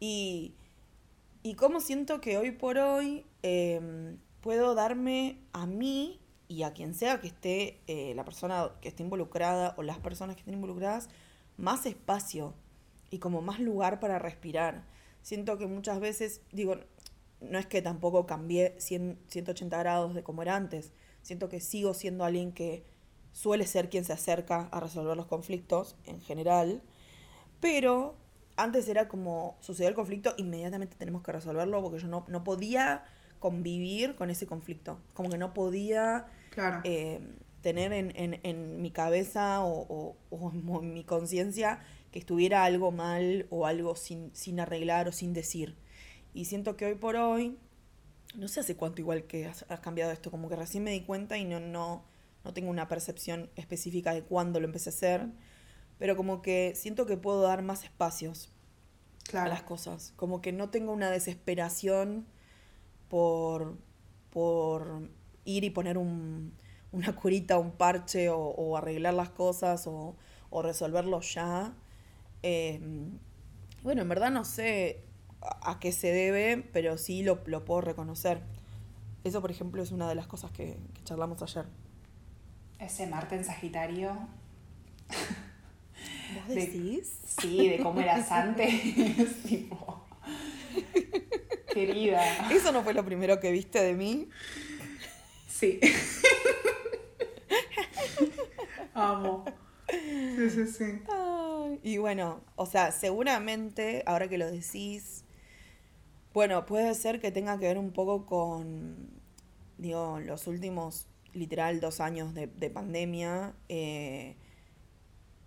Y, 0.00 0.54
y 1.42 1.52
cómo 1.52 1.80
siento 1.82 2.22
que 2.22 2.38
hoy 2.38 2.50
por 2.50 2.78
hoy 2.78 3.26
em, 3.42 4.16
puedo 4.40 4.74
darme 4.74 5.36
a 5.52 5.66
mí 5.66 6.18
y 6.48 6.62
a 6.62 6.72
quien 6.72 6.94
sea 6.94 7.20
que 7.20 7.26
esté, 7.26 7.82
eh, 7.86 8.14
la 8.16 8.24
persona 8.24 8.70
que 8.80 8.88
esté 8.88 9.02
involucrada 9.02 9.74
o 9.76 9.82
las 9.82 9.98
personas 9.98 10.34
que 10.34 10.40
estén 10.40 10.54
involucradas, 10.54 11.10
más 11.58 11.84
espacio 11.84 12.54
y 13.10 13.18
como 13.18 13.42
más 13.42 13.60
lugar 13.60 14.00
para 14.00 14.18
respirar. 14.18 14.82
Siento 15.20 15.58
que 15.58 15.66
muchas 15.66 16.00
veces, 16.00 16.40
digo, 16.52 16.76
no 17.40 17.58
es 17.58 17.66
que 17.66 17.82
tampoco 17.82 18.26
cambié 18.26 18.74
180 18.78 19.78
grados 19.78 20.14
de 20.14 20.22
como 20.22 20.42
era 20.42 20.56
antes, 20.56 20.92
siento 21.22 21.48
que 21.48 21.60
sigo 21.60 21.94
siendo 21.94 22.24
alguien 22.24 22.52
que 22.52 22.84
suele 23.32 23.66
ser 23.66 23.88
quien 23.88 24.04
se 24.04 24.12
acerca 24.12 24.68
a 24.70 24.80
resolver 24.80 25.16
los 25.16 25.26
conflictos 25.26 25.96
en 26.04 26.20
general, 26.20 26.82
pero 27.60 28.16
antes 28.56 28.88
era 28.88 29.08
como 29.08 29.56
sucedió 29.60 29.88
el 29.88 29.94
conflicto, 29.94 30.34
inmediatamente 30.36 30.96
tenemos 30.98 31.22
que 31.22 31.32
resolverlo 31.32 31.82
porque 31.82 31.98
yo 31.98 32.08
no, 32.08 32.24
no 32.28 32.44
podía 32.44 33.04
convivir 33.38 34.16
con 34.16 34.30
ese 34.30 34.46
conflicto, 34.46 34.98
como 35.14 35.30
que 35.30 35.38
no 35.38 35.54
podía 35.54 36.26
eh, 36.84 37.20
tener 37.62 37.92
en, 37.92 38.12
en, 38.16 38.40
en, 38.42 38.82
mi 38.82 38.90
cabeza 38.90 39.64
o, 39.64 40.16
o 40.30 40.52
en 40.82 40.92
mi 40.92 41.04
conciencia 41.04 41.80
que 42.12 42.18
estuviera 42.18 42.64
algo 42.64 42.90
mal 42.90 43.46
o 43.50 43.66
algo 43.66 43.96
sin, 43.96 44.30
sin 44.34 44.60
arreglar 44.60 45.08
o 45.08 45.12
sin 45.12 45.32
decir. 45.32 45.76
Y 46.32 46.44
siento 46.44 46.76
que 46.76 46.86
hoy 46.86 46.94
por 46.94 47.16
hoy, 47.16 47.58
no 48.34 48.48
sé 48.48 48.60
hace 48.60 48.76
cuánto 48.76 49.00
igual 49.00 49.24
que 49.24 49.46
has, 49.46 49.64
cambiado 49.80 50.12
esto, 50.12 50.30
como 50.30 50.48
que 50.48 50.56
recién 50.56 50.84
me 50.84 50.92
di 50.92 51.02
cuenta 51.02 51.38
y 51.38 51.44
no, 51.44 51.60
no, 51.60 52.04
no 52.44 52.52
tengo 52.52 52.70
una 52.70 52.88
percepción 52.88 53.50
específica 53.56 54.14
de 54.14 54.22
cuándo 54.22 54.60
lo 54.60 54.66
empecé 54.66 54.90
a 54.90 54.92
hacer, 54.92 55.26
pero 55.98 56.16
como 56.16 56.40
que 56.42 56.72
siento 56.76 57.06
que 57.06 57.16
puedo 57.16 57.42
dar 57.42 57.62
más 57.62 57.84
espacios 57.84 58.50
a 59.32 59.48
las 59.48 59.62
cosas, 59.62 60.12
como 60.16 60.40
que 60.40 60.52
no 60.52 60.70
tengo 60.70 60.92
una 60.92 61.10
desesperación 61.10 62.26
por, 63.08 63.76
por 64.30 65.08
ir 65.44 65.64
y 65.64 65.70
poner 65.70 65.98
un, 65.98 66.52
una 66.92 67.14
curita, 67.14 67.58
un 67.58 67.72
parche 67.72 68.28
o, 68.30 68.76
arreglar 68.76 69.14
las 69.14 69.30
cosas 69.30 69.86
o, 69.86 70.16
o 70.50 70.62
resolverlo 70.62 71.20
ya. 71.20 71.74
Em, 72.42 73.18
bueno, 73.82 74.02
en 74.02 74.08
verdad 74.08 74.30
no 74.30 74.44
sé 74.44 75.04
a, 75.40 75.78
qué 75.80 75.92
se 75.92 76.08
debe, 76.08 76.68
pero 76.72 76.98
sí 76.98 77.22
lo, 77.22 77.40
lo, 77.46 77.64
puedo 77.64 77.80
reconocer. 77.80 78.42
Eso, 79.24 79.40
por 79.40 79.50
ejemplo, 79.50 79.82
es 79.82 79.92
una 79.92 80.08
de 80.08 80.14
las 80.14 80.26
cosas 80.26 80.50
que, 80.50 80.78
charlamos 81.04 81.42
ayer. 81.42 81.66
Ese 82.78 83.06
Marte 83.06 83.36
en 83.36 83.44
Sagitario. 83.44 84.16
¿Vos 85.08 86.54
decís? 86.54 87.18
sí, 87.40 87.68
de 87.68 87.78
cómo 87.82 88.00
eras 88.00 88.30
antes. 88.32 89.42
tipo. 89.44 90.06
Querida. 91.72 92.50
¿Eso 92.50 92.72
no 92.72 92.82
fue 92.82 92.94
lo 92.94 93.04
primero 93.04 93.38
que 93.40 93.52
viste 93.52 93.82
de 93.82 93.94
mí? 93.94 94.28
Sí. 95.48 95.80
Amo. 98.94 99.44
Sí, 99.88 100.50
sí, 100.50 100.66
sí. 100.66 101.02
y 101.82 101.98
bueno, 101.98 102.40
o 102.56 102.64
sea, 102.64 102.92
seguramente, 102.92 104.02
ahora 104.06 104.28
que 104.28 104.38
lo 104.38 104.50
decís, 104.50 105.24
bueno, 106.32 106.66
puede 106.66 106.94
ser 106.94 107.20
que 107.20 107.32
tenga 107.32 107.58
que 107.58 107.66
ver 107.66 107.78
un 107.78 107.92
poco 107.92 108.26
con, 108.26 109.08
digo, 109.78 110.20
los 110.20 110.46
últimos, 110.46 111.06
literal, 111.32 111.80
dos 111.80 112.00
años 112.00 112.34
de, 112.34 112.70
pandemia. 112.70 113.54
Eh, 113.68 114.36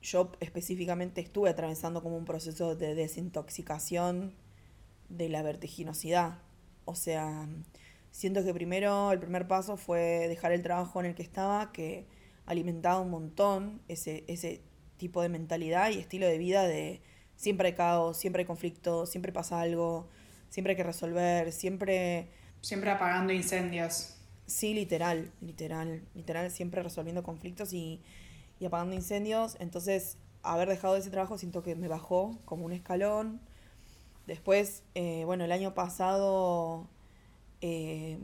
yo 0.02 0.32
específicamente 0.42 1.22
estuve 1.22 1.50
atravesando 1.50 2.04
como 2.04 2.18
un 2.18 2.26
proceso 2.26 2.76
de 2.76 2.96
desintoxicación 2.96 4.36
de 5.10 5.30
la 5.30 5.42
vertiginosidad. 5.42 6.40
O 6.86 6.96
sea, 6.96 7.48
siento 8.12 8.44
que 8.44 8.54
primero, 8.54 9.12
el 9.12 9.20
primer 9.20 9.48
paso 9.48 9.78
fue 9.78 10.28
dejar 10.28 10.52
el 10.52 10.62
trabajo 10.64 11.00
en 11.00 11.06
el 11.08 11.16
que 11.16 11.24
estaba, 11.24 11.72
que 11.72 12.06
alimentaba 12.46 13.00
un 13.00 13.10
montón 13.10 13.82
ese, 13.88 14.26
ese 14.28 14.62
tipo 14.98 15.22
de 15.22 15.30
mentalidad 15.30 15.92
y 15.92 16.00
estilo 16.00 16.28
de 16.28 16.38
vida 16.38 16.64
de 16.64 17.02
siempre 17.36 17.70
hay 17.70 17.74
caos, 17.76 18.18
siempre 18.18 18.42
hay 18.42 18.46
conflicto, 18.46 19.06
siempre 19.06 19.32
pasa 19.32 19.62
algo, 19.62 20.10
siempre 20.54 20.74
hay 20.74 20.78
que 20.78 20.84
resolver, 20.84 21.52
siempre... 21.52 22.28
Siempre 22.62 22.92
apagando 22.92 23.34
incendios. 23.34 24.16
Sí, 24.46 24.76
literal, 24.76 25.32
literal, 25.42 26.04
literal, 26.14 26.52
siempre 26.52 26.84
resolviendo 26.84 27.24
conflictos 27.24 27.74
y, 27.74 28.00
y 28.60 28.66
apagando 28.66 28.94
incendios. 28.94 29.58
Entonces, 29.60 30.20
haber 30.44 30.70
dejado 30.70 30.96
ese 30.96 31.10
trabajo 31.10 31.40
siento 31.40 31.64
que 31.64 31.76
me 31.76 31.88
bajó 31.88 32.38
como 32.46 32.66
un 32.66 32.72
escalón. 32.72 33.42
Después, 34.28 34.84
eh, 34.94 35.24
bueno, 35.26 35.44
el 35.44 35.52
año 35.52 35.74
pasado, 35.74 36.88
eh, 37.62 38.20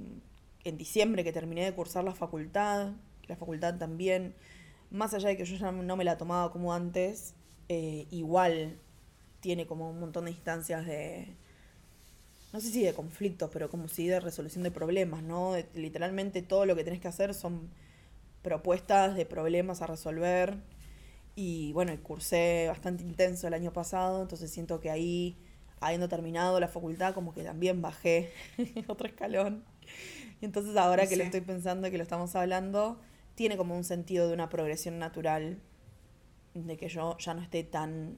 en 0.65 0.77
diciembre 0.77 1.23
que 1.23 1.33
terminé 1.33 1.65
de 1.65 1.73
cursar 1.73 2.03
la 2.03 2.13
facultad, 2.13 2.91
la 3.27 3.37
facultad 3.37 3.79
también, 3.79 4.35
más 4.91 5.15
allá 5.15 5.29
de 5.29 5.37
que 5.37 5.45
yo 5.45 5.55
ya 5.55 5.71
no 5.71 5.97
me 5.97 6.03
la 6.03 6.19
tomaba 6.19 6.51
como 6.51 6.75
antes, 6.75 7.33
eh, 7.69 8.05
igual 8.11 8.77
tiene 9.39 9.65
como 9.65 9.89
un 9.89 9.99
montón 9.99 10.25
de 10.25 10.31
instancias 10.31 10.85
de, 10.85 11.35
no 12.51 12.59
sé 12.59 12.69
si 12.69 12.83
de 12.83 12.93
conflictos, 12.93 13.49
pero 13.53 13.69
como 13.69 13.87
si 13.87 14.07
de 14.07 14.19
resolución 14.19 14.63
de 14.63 14.71
problemas, 14.71 15.23
¿no? 15.23 15.53
literalmente 15.73 16.41
todo 16.41 16.65
lo 16.65 16.75
que 16.75 16.83
tenés 16.83 16.99
que 16.99 17.07
hacer 17.07 17.33
son 17.33 17.69
propuestas 18.41 19.15
de 19.15 19.25
problemas 19.25 19.81
a 19.81 19.87
resolver. 19.87 20.57
Y 21.35 21.71
bueno, 21.73 21.95
cursé 22.03 22.65
bastante 22.67 23.03
intenso 23.03 23.47
el 23.47 23.53
año 23.53 23.71
pasado, 23.71 24.21
entonces 24.21 24.51
siento 24.51 24.79
que 24.79 24.89
ahí, 24.89 25.37
habiendo 25.79 26.09
terminado 26.09 26.59
la 26.59 26.67
facultad, 26.67 27.13
como 27.13 27.33
que 27.33 27.43
también 27.43 27.81
bajé 27.81 28.31
otro 28.87 29.07
escalón. 29.07 29.63
Y 30.41 30.45
entonces 30.45 30.75
ahora 30.75 31.07
que 31.07 31.15
lo 31.17 31.23
estoy 31.23 31.41
pensando 31.41 31.87
y 31.87 31.91
que 31.91 31.97
lo 31.97 32.03
estamos 32.03 32.35
hablando, 32.35 32.99
tiene 33.35 33.57
como 33.57 33.75
un 33.75 33.83
sentido 33.83 34.27
de 34.27 34.33
una 34.33 34.49
progresión 34.49 34.99
natural, 34.99 35.59
de 36.53 36.77
que 36.77 36.89
yo 36.89 37.17
ya 37.19 37.33
no 37.33 37.41
esté 37.41 37.63
tan 37.63 38.17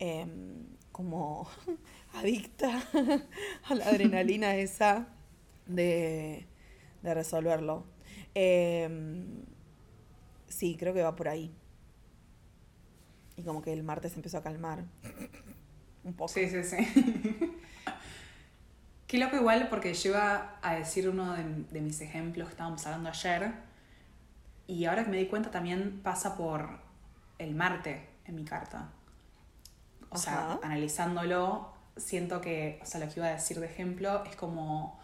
em, 0.00 0.66
como 0.98 1.48
adicta 2.14 2.82
a 3.68 3.74
la 3.76 3.86
adrenalina 3.86 4.56
esa 4.56 5.06
de, 5.64 6.44
resolverlo. 7.04 7.86
Em, 8.34 9.44
sí, 10.48 10.76
creo 10.76 10.92
que 10.92 11.04
va 11.04 11.14
por 11.14 11.28
ahí. 11.28 11.54
Y 13.36 13.44
como 13.44 13.62
que 13.62 13.72
el 13.72 13.84
martes 13.84 14.16
empezó 14.16 14.38
a 14.38 14.42
calmar. 14.42 14.86
Un 16.02 16.14
poco. 16.14 16.26
Sí, 16.26 16.48
sí, 16.48 16.64
sí. 16.64 16.76
Qué 19.06 19.18
loco 19.18 19.36
igual 19.36 19.68
porque 19.68 19.94
yo 19.94 20.10
iba 20.10 20.58
a 20.60 20.74
decir 20.74 21.08
uno 21.08 21.32
de, 21.34 21.44
de 21.44 21.80
mis 21.80 22.00
ejemplos 22.00 22.48
que 22.48 22.54
estábamos 22.54 22.84
hablando 22.86 23.08
ayer, 23.08 23.52
y 24.66 24.84
ahora 24.86 25.04
que 25.04 25.10
me 25.10 25.18
di 25.18 25.26
cuenta 25.26 25.52
también 25.52 26.00
pasa 26.02 26.36
por 26.36 26.80
el 27.38 27.54
Marte 27.54 28.08
en 28.24 28.34
mi 28.34 28.44
carta. 28.44 28.97
O 30.10 30.16
sea, 30.16 30.58
analizándolo, 30.62 31.72
siento 31.96 32.40
que, 32.40 32.80
o 32.82 32.86
sea, 32.86 33.00
lo 33.00 33.06
que 33.06 33.20
iba 33.20 33.26
a 33.26 33.32
decir 33.32 33.60
de 33.60 33.66
ejemplo 33.66 34.24
es 34.24 34.36
como 34.36 34.98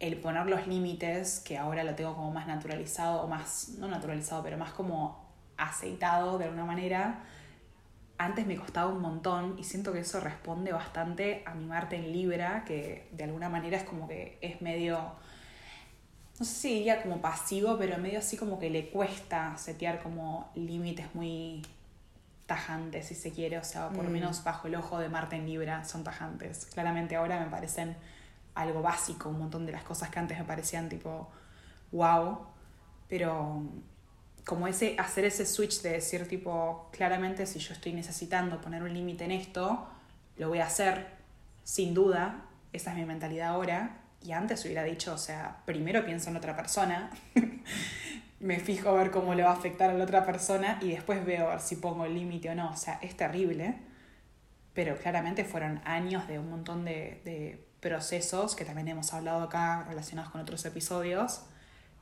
el 0.00 0.18
poner 0.18 0.46
los 0.46 0.66
límites, 0.66 1.40
que 1.40 1.56
ahora 1.56 1.84
lo 1.84 1.94
tengo 1.94 2.14
como 2.14 2.30
más 2.30 2.46
naturalizado, 2.46 3.22
o 3.22 3.28
más, 3.28 3.70
no 3.78 3.88
naturalizado, 3.88 4.42
pero 4.42 4.58
más 4.58 4.72
como 4.72 5.24
aceitado 5.56 6.38
de 6.38 6.46
alguna 6.46 6.64
manera. 6.64 7.24
Antes 8.18 8.46
me 8.46 8.56
costaba 8.56 8.90
un 8.90 9.00
montón 9.00 9.58
y 9.58 9.64
siento 9.64 9.92
que 9.92 10.00
eso 10.00 10.20
responde 10.20 10.72
bastante 10.72 11.42
a 11.46 11.54
mi 11.54 11.64
Marte 11.64 11.96
en 11.96 12.12
Libra, 12.12 12.64
que 12.64 13.08
de 13.12 13.24
alguna 13.24 13.48
manera 13.48 13.76
es 13.76 13.84
como 13.84 14.08
que 14.08 14.38
es 14.40 14.60
medio 14.60 15.12
no 16.38 16.46
sé 16.46 16.54
si 16.54 16.74
diría 16.74 17.02
como 17.02 17.20
pasivo, 17.20 17.76
pero 17.78 17.98
medio 17.98 18.18
así 18.18 18.36
como 18.36 18.58
que 18.58 18.70
le 18.70 18.90
cuesta 18.90 19.56
setear 19.56 20.02
como 20.02 20.50
límites 20.56 21.14
muy 21.14 21.62
tajantes, 22.52 23.06
si 23.06 23.14
se 23.14 23.30
quiere, 23.30 23.56
o 23.56 23.64
sea, 23.64 23.88
por 23.88 24.04
lo 24.04 24.10
mm. 24.10 24.12
menos 24.12 24.44
bajo 24.44 24.68
el 24.68 24.74
ojo 24.74 24.98
de 24.98 25.08
Marte 25.08 25.36
en 25.36 25.46
Libra 25.46 25.84
son 25.84 26.04
tajantes. 26.04 26.66
Claramente 26.66 27.16
ahora 27.16 27.40
me 27.40 27.46
parecen 27.46 27.96
algo 28.54 28.82
básico, 28.82 29.30
un 29.30 29.38
montón 29.38 29.64
de 29.64 29.72
las 29.72 29.84
cosas 29.84 30.10
que 30.10 30.18
antes 30.18 30.38
me 30.38 30.44
parecían 30.44 30.90
tipo 30.90 31.30
wow, 31.92 32.40
pero 33.08 33.62
como 34.44 34.68
ese, 34.68 34.96
hacer 34.98 35.24
ese 35.24 35.46
switch 35.46 35.80
de 35.80 35.92
decir 35.92 36.28
tipo, 36.28 36.90
claramente 36.92 37.46
si 37.46 37.58
yo 37.58 37.72
estoy 37.72 37.94
necesitando 37.94 38.60
poner 38.60 38.82
un 38.82 38.92
límite 38.92 39.24
en 39.24 39.30
esto, 39.30 39.86
lo 40.36 40.48
voy 40.48 40.58
a 40.58 40.66
hacer, 40.66 41.06
sin 41.64 41.94
duda, 41.94 42.44
esa 42.74 42.90
es 42.90 42.98
mi 42.98 43.06
mentalidad 43.06 43.48
ahora, 43.48 44.02
y 44.22 44.32
antes 44.32 44.62
hubiera 44.66 44.84
dicho, 44.84 45.14
o 45.14 45.18
sea, 45.18 45.62
primero 45.64 46.04
pienso 46.04 46.28
en 46.28 46.36
otra 46.36 46.54
persona, 46.54 47.10
me 48.42 48.60
fijo 48.60 48.90
a 48.90 48.92
ver 48.92 49.10
cómo 49.10 49.34
le 49.34 49.42
va 49.42 49.50
a 49.50 49.54
afectar 49.54 49.88
a 49.88 49.94
la 49.94 50.04
otra 50.04 50.26
persona 50.26 50.78
y 50.82 50.90
después 50.90 51.24
veo 51.24 51.48
a 51.48 51.50
ver 51.52 51.60
si 51.60 51.76
pongo 51.76 52.04
el 52.04 52.14
límite 52.14 52.50
o 52.50 52.54
no, 52.54 52.70
o 52.70 52.76
sea, 52.76 52.98
es 53.00 53.16
terrible, 53.16 53.76
pero 54.74 54.96
claramente 54.96 55.44
fueron 55.44 55.80
años 55.84 56.28
de 56.28 56.38
un 56.38 56.50
montón 56.50 56.84
de, 56.84 57.22
de 57.24 57.64
procesos 57.80 58.54
que 58.54 58.64
también 58.64 58.88
hemos 58.88 59.12
hablado 59.14 59.42
acá 59.42 59.84
relacionados 59.88 60.30
con 60.30 60.40
otros 60.40 60.64
episodios. 60.66 61.42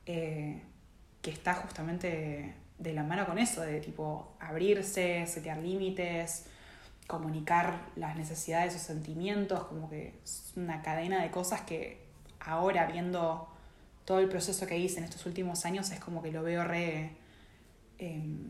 Eh, 0.05 0.61
que 1.21 1.31
está 1.31 1.53
justamente 1.53 2.55
de 2.79 2.93
la 2.93 3.03
mano 3.03 3.25
con 3.25 3.37
eso, 3.37 3.61
de 3.61 3.79
tipo 3.79 4.35
abrirse, 4.39 5.27
setear 5.27 5.59
límites, 5.59 6.45
comunicar 7.07 7.89
las 7.95 8.15
necesidades 8.15 8.75
o 8.75 8.79
sentimientos, 8.79 9.65
como 9.65 9.89
que 9.89 10.19
es 10.23 10.53
una 10.55 10.81
cadena 10.81 11.21
de 11.21 11.29
cosas 11.29 11.61
que 11.61 12.07
ahora 12.39 12.87
viendo 12.87 13.50
todo 14.11 14.19
el 14.19 14.27
proceso 14.27 14.67
que 14.67 14.77
hice 14.77 14.97
en 14.97 15.05
estos 15.05 15.25
últimos 15.25 15.63
años 15.63 15.89
es 15.89 16.01
como 16.01 16.21
que 16.21 16.33
lo 16.33 16.43
veo 16.43 16.65
re, 16.65 17.11
em, 17.97 18.49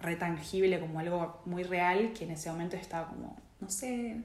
re 0.00 0.16
tangible, 0.16 0.78
como 0.80 1.00
algo 1.00 1.40
muy 1.46 1.62
real, 1.62 2.12
que 2.12 2.24
en 2.24 2.32
ese 2.32 2.50
momento 2.50 2.76
estaba 2.76 3.08
como, 3.08 3.38
no 3.58 3.70
sé, 3.70 4.20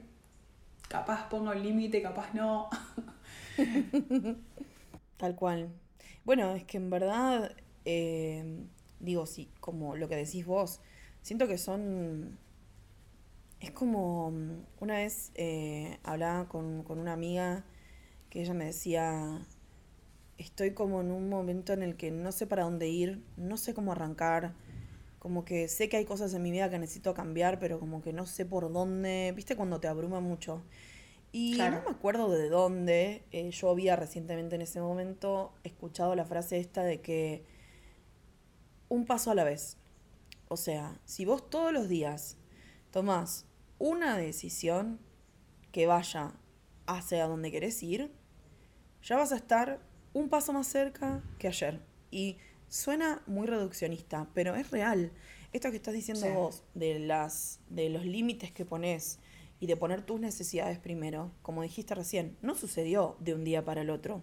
capaz 0.88 1.30
pongo 1.30 1.54
el 1.54 1.62
límite, 1.62 2.02
capaz 2.02 2.34
no. 2.34 2.68
Tal 5.16 5.34
cual. 5.36 5.70
Bueno, 6.26 6.54
es 6.54 6.64
que 6.64 6.76
en 6.76 6.90
verdad, 6.90 7.56
eh, 7.86 8.44
digo, 9.00 9.24
sí, 9.24 9.48
como 9.58 9.96
lo 9.96 10.06
que 10.06 10.16
decís 10.16 10.44
vos, 10.44 10.82
siento 11.22 11.48
que 11.48 11.56
son... 11.56 12.38
Es 13.58 13.70
como, 13.70 14.28
una 14.80 14.96
vez 14.96 15.32
eh, 15.34 15.98
hablaba 16.02 16.46
con, 16.46 16.82
con 16.82 16.98
una 16.98 17.14
amiga 17.14 17.64
que 18.28 18.42
ella 18.42 18.52
me 18.52 18.66
decía, 18.66 19.40
estoy 20.38 20.72
como 20.72 21.00
en 21.00 21.10
un 21.10 21.28
momento 21.28 21.72
en 21.72 21.82
el 21.82 21.96
que 21.96 22.10
no 22.10 22.32
sé 22.32 22.46
para 22.46 22.64
dónde 22.64 22.88
ir, 22.88 23.22
no 23.36 23.56
sé 23.56 23.74
cómo 23.74 23.92
arrancar, 23.92 24.54
como 25.18 25.44
que 25.44 25.68
sé 25.68 25.88
que 25.88 25.96
hay 25.96 26.04
cosas 26.04 26.34
en 26.34 26.42
mi 26.42 26.50
vida 26.50 26.68
que 26.68 26.78
necesito 26.78 27.14
cambiar, 27.14 27.58
pero 27.58 27.80
como 27.80 28.02
que 28.02 28.12
no 28.12 28.26
sé 28.26 28.44
por 28.44 28.72
dónde, 28.72 29.32
viste 29.34 29.56
cuando 29.56 29.80
te 29.80 29.88
abruma 29.88 30.20
mucho. 30.20 30.62
Y 31.32 31.56
no 31.56 31.82
me 31.82 31.90
acuerdo 31.90 32.30
de 32.30 32.48
dónde, 32.48 33.24
eh, 33.32 33.50
yo 33.50 33.70
había 33.70 33.96
recientemente 33.96 34.54
en 34.54 34.62
ese 34.62 34.80
momento 34.80 35.52
escuchado 35.64 36.14
la 36.14 36.24
frase 36.24 36.58
esta 36.58 36.84
de 36.84 37.00
que 37.00 37.44
un 38.88 39.04
paso 39.04 39.30
a 39.30 39.34
la 39.34 39.42
vez. 39.42 39.76
O 40.48 40.56
sea, 40.56 41.00
si 41.04 41.24
vos 41.24 41.50
todos 41.50 41.72
los 41.72 41.88
días 41.88 42.36
tomás 42.92 43.46
una 43.78 44.16
decisión 44.16 45.00
que 45.72 45.86
vaya 45.86 46.34
hacia 46.86 47.26
donde 47.26 47.50
querés 47.50 47.82
ir, 47.82 48.12
ya 49.02 49.16
vas 49.16 49.32
a 49.32 49.36
estar 49.36 49.80
un 50.14 50.30
paso 50.30 50.54
más 50.54 50.66
cerca 50.66 51.22
que 51.38 51.48
ayer. 51.48 51.80
Y 52.10 52.38
suena 52.68 53.22
muy 53.26 53.46
reduccionista, 53.46 54.28
pero 54.32 54.54
es 54.54 54.70
real. 54.70 55.12
Esto 55.52 55.70
que 55.70 55.76
estás 55.76 55.94
diciendo 55.94 56.26
vos, 56.32 56.64
de, 56.74 56.98
las, 56.98 57.60
de 57.68 57.90
los 57.90 58.06
límites 58.06 58.50
que 58.50 58.64
pones, 58.64 59.18
y 59.64 59.66
de 59.66 59.76
poner 59.76 60.02
tus 60.02 60.20
necesidades 60.20 60.78
primero, 60.78 61.30
como 61.40 61.62
dijiste 61.62 61.94
recién, 61.94 62.36
no 62.42 62.54
sucedió 62.54 63.16
de 63.20 63.34
un 63.34 63.44
día 63.44 63.64
para 63.64 63.80
el 63.80 63.88
otro. 63.88 64.22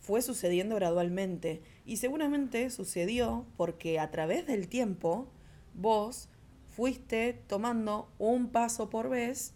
Fue 0.00 0.22
sucediendo 0.22 0.74
gradualmente 0.74 1.62
y 1.84 1.98
seguramente 1.98 2.70
sucedió 2.70 3.46
porque 3.56 4.00
a 4.00 4.10
través 4.10 4.44
del 4.46 4.66
tiempo 4.66 5.28
vos 5.74 6.28
fuiste 6.68 7.32
tomando 7.46 8.10
un 8.18 8.48
paso 8.48 8.90
por 8.90 9.08
vez 9.08 9.54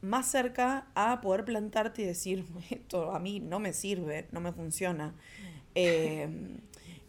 más 0.00 0.30
cerca 0.30 0.86
a 0.94 1.20
poder 1.20 1.44
plantarte 1.44 2.02
y 2.02 2.04
decir, 2.04 2.44
esto 2.70 3.12
a 3.12 3.18
mí 3.18 3.40
no 3.40 3.58
me 3.58 3.72
sirve, 3.72 4.28
no 4.32 4.40
me 4.40 4.52
funciona. 4.52 5.14
Em, 5.74 6.58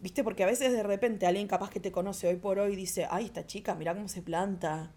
¿Viste? 0.00 0.24
Porque 0.24 0.44
a 0.44 0.46
veces 0.46 0.72
de 0.72 0.82
repente 0.82 1.26
alguien 1.26 1.46
capaz 1.46 1.70
que 1.70 1.78
te 1.78 1.92
conoce 1.92 2.28
hoy 2.28 2.36
por 2.36 2.58
hoy 2.58 2.74
dice, 2.74 3.06
ay, 3.10 3.26
esta 3.26 3.46
chica, 3.46 3.74
mira 3.74 3.94
cómo 3.94 4.08
se 4.08 4.22
planta. 4.22 4.92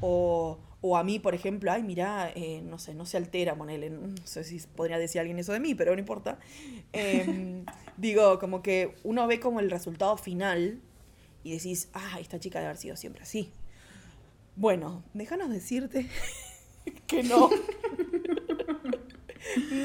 O, 0.00 0.58
o 0.80 0.96
a 0.96 1.04
mí, 1.04 1.18
por 1.18 1.34
ejemplo, 1.34 1.70
ay, 1.70 1.82
mira, 1.82 2.32
eh, 2.34 2.62
no 2.62 2.78
sé, 2.78 2.94
no 2.94 3.04
se 3.04 3.18
altera, 3.18 3.56
ponele, 3.56 3.90
no 3.90 4.14
sé 4.24 4.44
si 4.44 4.58
podría 4.74 4.98
decir 4.98 5.20
alguien 5.20 5.38
eso 5.38 5.52
de 5.52 5.60
mí, 5.60 5.74
pero 5.74 5.92
no 5.92 5.98
importa. 5.98 6.38
Em, 6.92 7.66
digo, 7.98 8.38
como 8.38 8.62
que 8.62 8.94
uno 9.04 9.26
ve 9.26 9.38
como 9.38 9.60
el 9.60 9.70
resultado 9.70 10.16
final 10.16 10.80
y 11.44 11.52
decís, 11.52 11.90
ah, 11.92 12.18
esta 12.20 12.40
chica 12.40 12.58
debe 12.58 12.70
haber 12.70 12.80
sido 12.80 12.96
siempre 12.96 13.22
así. 13.22 13.52
Bueno, 14.56 15.04
déjanos 15.14 15.50
decirte 15.50 16.08
que 17.06 17.22
no. 17.22 17.50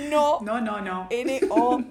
no. 0.09 0.39
No, 0.41 0.61
no, 0.61 0.81
no. 0.81 1.07
N-O. 1.09 1.83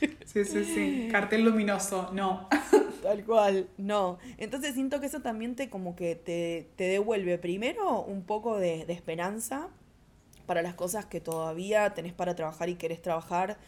sí, 0.24 0.44
sí, 0.44 0.64
sí. 0.64 1.08
Cartel 1.10 1.44
luminoso, 1.44 2.10
no. 2.12 2.48
Tal 3.02 3.24
cual, 3.24 3.68
no. 3.76 4.18
Entonces 4.38 4.74
siento 4.74 5.00
que 5.00 5.06
eso 5.06 5.20
también 5.20 5.54
te 5.54 5.70
como 5.70 5.96
que 5.96 6.14
te, 6.14 6.68
devuelve 6.76 7.38
primero 7.38 8.02
un 8.02 8.24
poco 8.24 8.58
de, 8.58 8.84
esperanza 8.88 9.68
para 10.46 10.62
las 10.62 10.74
cosas 10.74 11.06
que 11.06 11.20
todavía 11.20 11.94
tenés 11.94 12.12
para 12.12 12.34
trabajar 12.34 12.68
y 12.68 12.76
querés 12.76 13.02
trabajar 13.02 13.58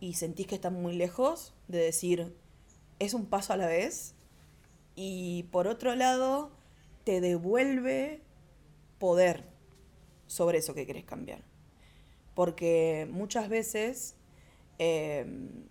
y 0.00 0.14
sentís 0.14 0.46
que 0.46 0.54
están 0.54 0.74
muy 0.74 0.94
lejos, 0.94 1.54
de 1.68 1.78
decir, 1.78 2.34
es 2.98 3.14
un 3.14 3.26
paso 3.26 3.52
a 3.52 3.56
la 3.56 3.66
vez. 3.66 4.14
Y 4.96 5.44
por 5.50 5.68
otro 5.68 5.94
lado, 5.94 6.50
te 7.04 7.20
devuelve 7.20 8.22
poder 8.98 9.49
sobre 10.30 10.58
eso 10.58 10.74
que 10.74 10.86
querés 10.86 11.04
cambiar. 11.04 11.42
Porque 12.34 13.08
muchas 13.10 13.48
veces 13.48 14.14
em, 14.78 15.64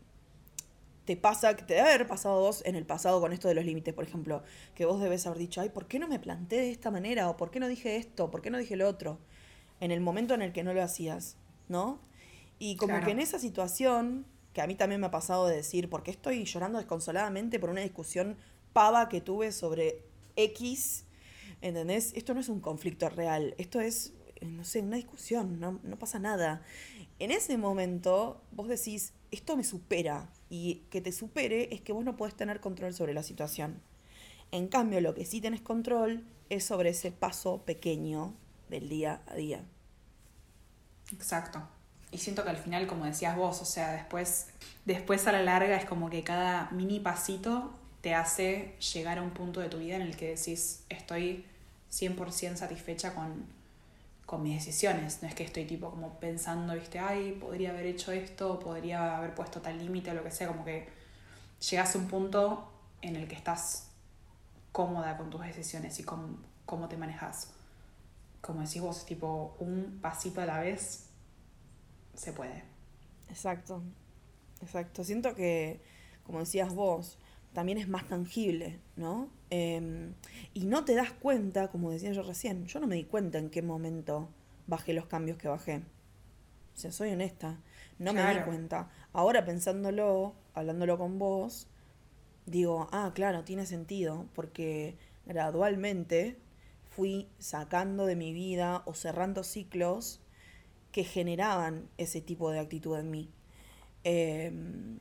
te 1.05 1.15
pasa, 1.15 1.55
que 1.55 1.63
te 1.63 1.75
debe 1.75 1.87
haber 1.87 2.07
pasado 2.07 2.41
vos 2.41 2.61
en 2.65 2.75
el 2.75 2.85
pasado 2.85 3.21
con 3.21 3.31
esto 3.31 3.47
de 3.47 3.53
los 3.53 3.63
límites, 3.63 3.93
por 3.93 4.03
ejemplo, 4.03 4.43
que 4.75 4.83
vos 4.83 5.01
debes 5.01 5.25
haber 5.25 5.39
dicho, 5.39 5.61
ay, 5.61 5.69
¿por 5.69 5.87
qué 5.87 5.97
no 5.97 6.09
me 6.09 6.19
planté 6.19 6.57
de 6.57 6.71
esta 6.71 6.91
manera? 6.91 7.29
¿O 7.29 7.37
por 7.37 7.51
qué 7.51 7.61
no 7.61 7.69
dije 7.69 7.95
esto? 7.95 8.29
¿Por 8.29 8.41
qué 8.41 8.49
no 8.49 8.57
dije 8.57 8.75
lo 8.75 8.89
otro? 8.89 9.17
En 9.79 9.91
el 9.91 10.01
momento 10.01 10.33
en 10.33 10.41
el 10.41 10.51
que 10.51 10.61
no 10.61 10.73
lo 10.73 10.83
hacías, 10.83 11.37
¿no? 11.69 12.01
Y 12.59 12.75
como 12.75 12.99
que 12.99 13.11
en 13.11 13.19
esa 13.19 13.39
situación, 13.39 14.25
que 14.51 14.61
a 14.61 14.67
mí 14.67 14.75
también 14.75 14.99
me 14.99 15.07
ha 15.07 15.11
pasado 15.11 15.47
de 15.47 15.55
decir, 15.55 15.89
¿por 15.89 16.03
qué 16.03 16.11
estoy 16.11 16.43
llorando 16.43 16.79
desconsoladamente 16.79 17.61
por 17.61 17.69
una 17.69 17.79
discusión 17.79 18.35
pava 18.73 19.07
que 19.07 19.21
tuve 19.21 19.53
sobre 19.53 20.03
X? 20.35 21.05
¿Entendés? 21.61 22.11
Esto 22.15 22.33
no 22.33 22.41
es 22.41 22.49
un 22.49 22.59
conflicto 22.59 23.09
real, 23.09 23.55
esto 23.57 23.79
es, 23.79 24.13
no 24.41 24.63
sé, 24.63 24.81
una 24.81 24.97
discusión, 24.97 25.59
no, 25.59 25.79
no 25.83 25.97
pasa 25.97 26.19
nada. 26.19 26.61
En 27.19 27.31
ese 27.31 27.57
momento 27.57 28.41
vos 28.51 28.67
decís, 28.67 29.13
esto 29.31 29.57
me 29.57 29.63
supera, 29.63 30.29
y 30.49 30.81
que 30.89 31.01
te 31.01 31.11
supere 31.11 31.73
es 31.73 31.81
que 31.81 31.93
vos 31.93 32.03
no 32.03 32.17
podés 32.17 32.35
tener 32.35 32.59
control 32.59 32.93
sobre 32.93 33.13
la 33.13 33.23
situación. 33.23 33.79
En 34.51 34.67
cambio, 34.67 34.99
lo 34.99 35.13
que 35.13 35.25
sí 35.25 35.41
tenés 35.41 35.61
control 35.61 36.23
es 36.49 36.63
sobre 36.63 36.89
ese 36.89 37.11
paso 37.11 37.63
pequeño 37.65 38.33
del 38.69 38.89
día 38.89 39.21
a 39.27 39.35
día. 39.35 39.63
Exacto. 41.13 41.61
Y 42.11 42.17
siento 42.17 42.43
que 42.43 42.49
al 42.49 42.57
final, 42.57 42.87
como 42.87 43.05
decías 43.05 43.37
vos, 43.37 43.61
o 43.61 43.65
sea, 43.65 43.91
después, 43.91 44.47
después 44.85 45.27
a 45.27 45.31
la 45.31 45.43
larga 45.43 45.75
es 45.75 45.85
como 45.85 46.09
que 46.09 46.23
cada 46.23 46.71
mini 46.71 46.99
pasito 46.99 47.71
te 48.01 48.15
hace 48.15 48.75
llegar 48.93 49.19
a 49.19 49.21
un 49.21 49.31
punto 49.31 49.59
de 49.59 49.69
tu 49.69 49.77
vida 49.77 49.95
en 49.95 50.01
el 50.01 50.17
que 50.17 50.35
decís, 50.35 50.83
estoy 50.89 51.45
100% 51.91 52.55
satisfecha 52.55 53.13
con, 53.13 53.45
con 54.29 54.43
mis 54.43 54.63
decisiones. 54.63 55.23
No 55.23 55.27
es 55.27 55.33
que 55.33 55.43
estoy 55.43 55.65
tipo 55.65 55.89
como 55.89 56.19
pensando, 56.19 56.75
viste, 56.75 56.99
ay, 56.99 57.31
podría 57.31 57.71
haber 57.71 57.87
hecho 57.87 58.11
esto, 58.11 58.59
podría 58.59 59.17
haber 59.17 59.33
puesto 59.33 59.59
tal 59.59 59.79
límite 59.79 60.11
o 60.11 60.13
lo 60.13 60.23
que 60.23 60.29
sea, 60.29 60.47
como 60.47 60.63
que 60.63 60.87
llegas 61.67 61.95
a 61.95 61.97
un 61.97 62.07
punto 62.07 62.71
en 63.01 63.15
el 63.15 63.27
que 63.27 63.33
estás 63.33 63.89
cómoda 64.71 65.17
con 65.17 65.31
tus 65.31 65.41
decisiones 65.41 65.99
y 65.99 66.03
con 66.03 66.45
cómo 66.67 66.87
te 66.87 66.95
manejas. 66.95 67.53
Como 68.39 68.61
decís 68.61 68.83
vos, 68.83 69.03
tipo 69.03 69.55
un 69.57 69.97
pasito 69.99 70.41
a 70.41 70.45
la 70.45 70.59
vez 70.59 71.09
se 72.13 72.31
puede. 72.31 72.63
Exacto, 73.29 73.81
exacto. 74.61 75.03
Siento 75.03 75.33
que, 75.33 75.81
como 76.23 76.37
decías 76.37 76.75
vos, 76.75 77.17
también 77.51 77.79
es 77.79 77.87
más 77.87 78.07
tangible, 78.07 78.79
¿no? 78.95 79.27
Em, 79.49 80.13
y 80.53 80.65
no 80.65 80.85
te 80.85 80.95
das 80.95 81.11
cuenta, 81.11 81.69
como 81.69 81.91
decía 81.91 82.11
yo 82.11 82.23
recién, 82.23 82.65
yo 82.65 82.79
no 82.79 82.87
me 82.87 82.95
di 82.95 83.05
cuenta 83.05 83.39
en 83.39 83.49
qué 83.49 83.61
momento 83.61 84.29
bajé 84.67 84.93
los 84.93 85.07
cambios 85.07 85.37
que 85.37 85.47
bajé. 85.47 85.77
O 86.75 86.77
sea, 86.79 86.91
soy 86.91 87.11
honesta, 87.11 87.57
no 87.97 88.13
me 88.13 88.33
di 88.33 88.41
cuenta. 88.41 88.89
Ahora 89.11 89.43
pensándolo, 89.43 90.35
hablándolo 90.53 90.97
con 90.97 91.19
vos, 91.19 91.67
digo, 92.45 92.87
ah, 92.91 93.11
claro, 93.13 93.43
tiene 93.43 93.65
sentido, 93.65 94.27
porque 94.33 94.95
gradualmente 95.25 96.37
fui 96.89 97.27
sacando 97.37 98.05
de 98.05 98.15
mi 98.15 98.33
vida 98.33 98.83
o 98.85 98.93
cerrando 98.93 99.43
ciclos 99.43 100.21
que 100.91 101.03
generaban 101.03 101.87
ese 101.97 102.21
tipo 102.21 102.51
de 102.51 102.59
actitud 102.59 102.97
en 102.97 103.11
mí. 103.11 103.29
Em, 104.03 104.97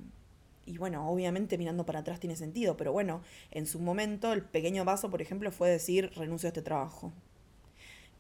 y 0.69 0.77
bueno, 0.77 1.11
obviamente 1.11 1.57
mirando 1.57 1.87
para 1.87 2.01
atrás 2.01 2.21
tiene 2.21 2.37
sentido, 2.37 2.77
pero 2.77 2.93
bueno, 2.93 3.23
en 3.51 3.67
su 3.67 3.81
momento 3.81 4.35
el 4.35 4.43
pequeño 4.43 4.85
paso, 4.85 5.09
por 5.09 5.23
ejemplo, 5.23 5.51
fue 5.51 5.71
decir 5.71 6.11
renuncio 6.15 6.47
a 6.47 6.51
este 6.51 6.61
trabajo. 6.61 7.11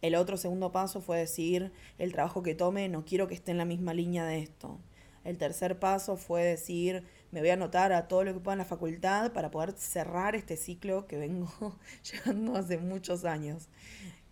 El 0.00 0.14
otro 0.14 0.38
segundo 0.38 0.72
paso 0.72 1.02
fue 1.02 1.18
decir 1.18 1.72
el 1.98 2.12
trabajo 2.12 2.42
que 2.42 2.54
tome 2.54 2.88
no 2.88 3.04
quiero 3.04 3.28
que 3.28 3.34
esté 3.34 3.50
en 3.50 3.58
la 3.58 3.66
misma 3.66 3.92
línea 3.92 4.24
de 4.24 4.38
esto. 4.38 4.78
El 5.24 5.37
tercer 5.37 5.78
paso 5.78 6.16
fue 6.16 6.42
decir 6.42 7.04
me 7.32 7.40
voy 7.40 7.50
a 7.50 7.54
anotar 7.54 7.92
a 7.92 8.08
todo 8.08 8.24
lo 8.24 8.32
que 8.32 8.40
pueda 8.40 8.54
en 8.54 8.61
la 8.61 8.64
facultad 8.64 9.32
para 9.32 9.50
poder 9.50 9.72
cerrar 9.72 10.34
este 10.34 10.56
ciclo 10.56 11.06
que 11.06 11.18
vengo 11.18 11.76
llevando 12.11 12.56
hace 12.56 12.78
muchos 12.78 13.26
años. 13.26 13.68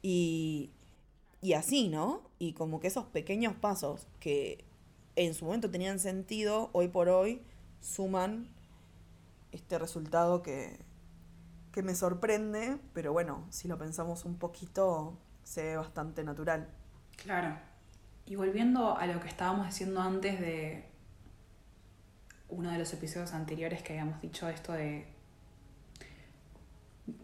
Y, 0.01 0.71
y 1.43 1.53
así, 1.53 1.89
¿no? 1.89 2.23
Y 2.39 2.55
como 2.55 2.81
que 2.81 2.87
esos 2.87 3.05
pequeños 3.07 3.55
pasos 3.55 4.07
que 4.21 4.65
en 5.17 5.35
su 5.35 5.45
momento 5.45 5.71
tenían 5.71 5.99
sentido, 5.99 6.71
hoy 6.73 6.89
por 6.89 7.11
hoy 7.11 7.43
suman 7.81 8.49
este 9.53 9.79
resultado 9.79 10.43
que, 10.43 10.85
que 11.73 11.83
me 11.83 11.95
sorprende, 11.95 12.79
pero 12.93 13.13
bueno, 13.13 13.47
si 13.51 13.69
lo 13.69 13.79
pensamos 13.79 14.25
un 14.25 14.39
poquito, 14.39 15.19
se 15.45 15.63
ve 15.63 15.77
bastante 15.77 16.25
natural. 16.25 16.69
Claro. 17.17 17.57
Y 18.27 18.35
volviendo 18.35 18.97
a 18.97 19.07
lo 19.07 19.21
que 19.21 19.29
estábamos 19.29 19.67
diciendo 19.67 20.01
antes 20.01 20.41
de 20.41 20.89
uno 22.49 22.71
de 22.71 22.79
los 22.79 22.93
episodios 22.93 23.33
anteriores 23.33 23.83
que 23.83 23.93
habíamos 23.93 24.21
dicho 24.21 24.49
esto 24.49 24.73
de 24.73 25.07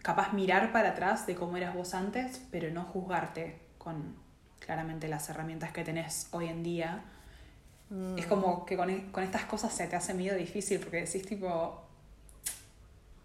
capaz 0.02 0.32
mirar 0.32 0.72
para 0.72 0.90
atrás 0.90 1.26
de 1.26 1.34
cómo 1.34 1.56
eras 1.56 1.74
vos 1.74 1.94
antes, 1.94 2.46
pero 2.50 2.70
no 2.70 2.84
juzgarte 2.84 3.60
con 3.78 4.16
claramente 4.60 5.08
las 5.08 5.28
herramientas 5.28 5.72
que 5.72 5.84
tenés 5.84 6.28
hoy 6.30 6.48
en 6.48 6.62
día. 6.62 7.04
Mm. 7.92 8.18
Es 8.18 8.26
como 8.26 8.64
que 8.64 8.74
con, 8.76 9.12
con, 9.12 9.22
estas 9.22 9.44
cosas 9.44 9.74
se 9.74 9.86
te 9.86 9.96
hace 9.96 10.14
medio 10.14 10.34
difícil 10.34 10.78
porque 10.78 11.02
decís 11.02 11.26
tipo, 11.26 11.82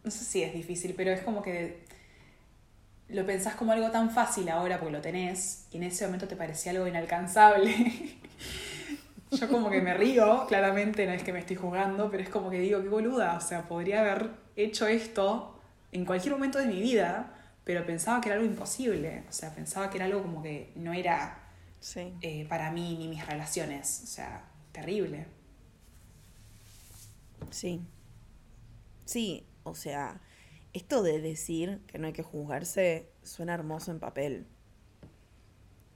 no 0.04 0.12
sé 0.12 0.26
si 0.26 0.44
es 0.44 0.54
difícil, 0.54 0.94
pero 0.96 1.12
es 1.12 1.22
como 1.22 1.42
que 1.42 1.86
lo 3.08 3.26
pensás 3.26 3.56
como 3.56 3.72
algo 3.72 3.90
tan 3.92 4.12
fácil 4.12 4.50
ahora 4.50 4.78
porque 4.78 4.92
lo 4.92 5.02
tenés 5.02 5.68
y 5.72 5.78
en 5.78 5.84
ese 5.84 6.06
momento 6.06 6.28
te 6.28 6.36
parecía 6.36 6.74
algo 6.74 6.86
inalcanzable. 6.86 7.74
Yo 9.32 9.48
como 9.50 9.70
que 9.70 9.82
me 9.82 9.94
río, 9.94 10.46
claramente 10.48 11.06
no 11.06 11.14
es 11.14 11.24
que 11.24 11.32
me 11.32 11.40
estoy 11.40 11.56
jugando, 11.56 12.12
pero 12.12 12.24
es 12.24 12.30
como 12.30 12.50
que 12.50 12.60
digo, 12.60 12.82
qué 12.82 12.90
boluda, 12.90 13.36
o 13.36 13.42
sea, 13.42 13.68
podría 13.68 14.02
haber 14.02 14.32
hecho 14.58 14.88
esto 14.88 15.60
en 15.94 16.06
cualquier 16.06 16.34
momento 16.34 16.60
de 16.60 16.66
mi 16.66 16.82
vida, 16.82 17.34
pero 17.64 17.86
pensaba 17.86 18.20
que 18.20 18.30
era 18.30 18.38
algo 18.38 18.48
imposible, 18.48 19.24
o 19.30 19.34
sea, 19.34 19.54
pensaba 19.54 19.90
que 19.90 19.98
era 19.98 20.06
algo 20.06 20.22
como 20.22 20.42
que 20.42 20.72
no 20.76 20.94
era 20.94 21.40
eh, 22.22 22.46
para 22.48 22.72
mí 22.72 22.98
ni 22.98 23.08
mis 23.10 23.26
relaciones, 23.26 24.02
o 24.04 24.08
sea, 24.08 24.44
terrible. 24.78 25.26
Sí. 27.50 27.82
Sí, 29.06 29.44
o 29.64 29.74
sea, 29.74 30.22
esto 30.74 31.02
de 31.02 31.20
decir 31.20 31.82
que 31.88 31.98
no 31.98 32.08
hay 32.08 32.14
que 32.14 32.22
juzgarse 32.22 33.10
suena 33.24 33.56
hermoso 33.56 33.90
en 33.92 34.00
papel. 34.00 34.46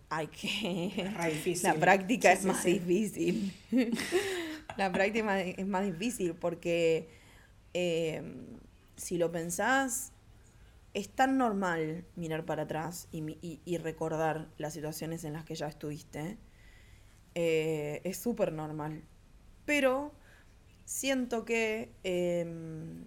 Hay 0.10 0.28
que... 0.28 1.12
La 1.64 1.76
práctica 1.76 2.32
es 2.32 2.44
más 2.44 2.64
difícil. 2.64 3.54
La 4.78 4.92
práctica 4.92 5.42
es 5.42 5.68
más 5.68 5.86
difícil 5.86 6.34
porque 6.34 7.10
em, 7.74 8.48
si 8.96 9.18
lo 9.18 9.32
pensás, 9.32 10.12
es 10.96 11.10
tan 11.10 11.38
normal 11.38 12.06
mirar 12.16 12.46
para 12.46 12.64
atrás 12.64 13.08
y, 13.12 13.78
recordar 13.78 14.50
las 14.58 14.74
situaciones 14.74 15.24
en 15.24 15.34
las 15.34 15.46
que 15.46 15.54
ya 15.54 15.68
estuviste. 15.68 16.38
Eh, 17.36 18.02
es 18.04 18.18
súper 18.18 18.52
normal. 18.54 19.04
Pero 19.66 20.12
siento 20.86 21.46
que 21.46 21.92
em, 22.04 23.06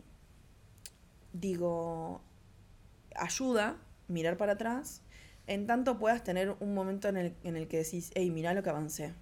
digo, 1.33 2.23
ayuda 3.15 3.77
mirar 4.09 4.37
para 4.37 4.53
atrás, 4.53 5.03
en 5.47 5.67
tanto 5.67 5.99
puedas 5.99 6.25
tener 6.25 6.57
un 6.61 6.75
momento 6.75 7.09
en 7.09 7.17
el, 7.17 7.37
en 7.45 7.57
el 7.57 7.69
que 7.69 7.79
decís, 7.79 8.11
hey, 8.15 8.31
mira 8.31 8.55
lo 8.55 8.63
que 8.63 8.71
avancé. 8.71 9.13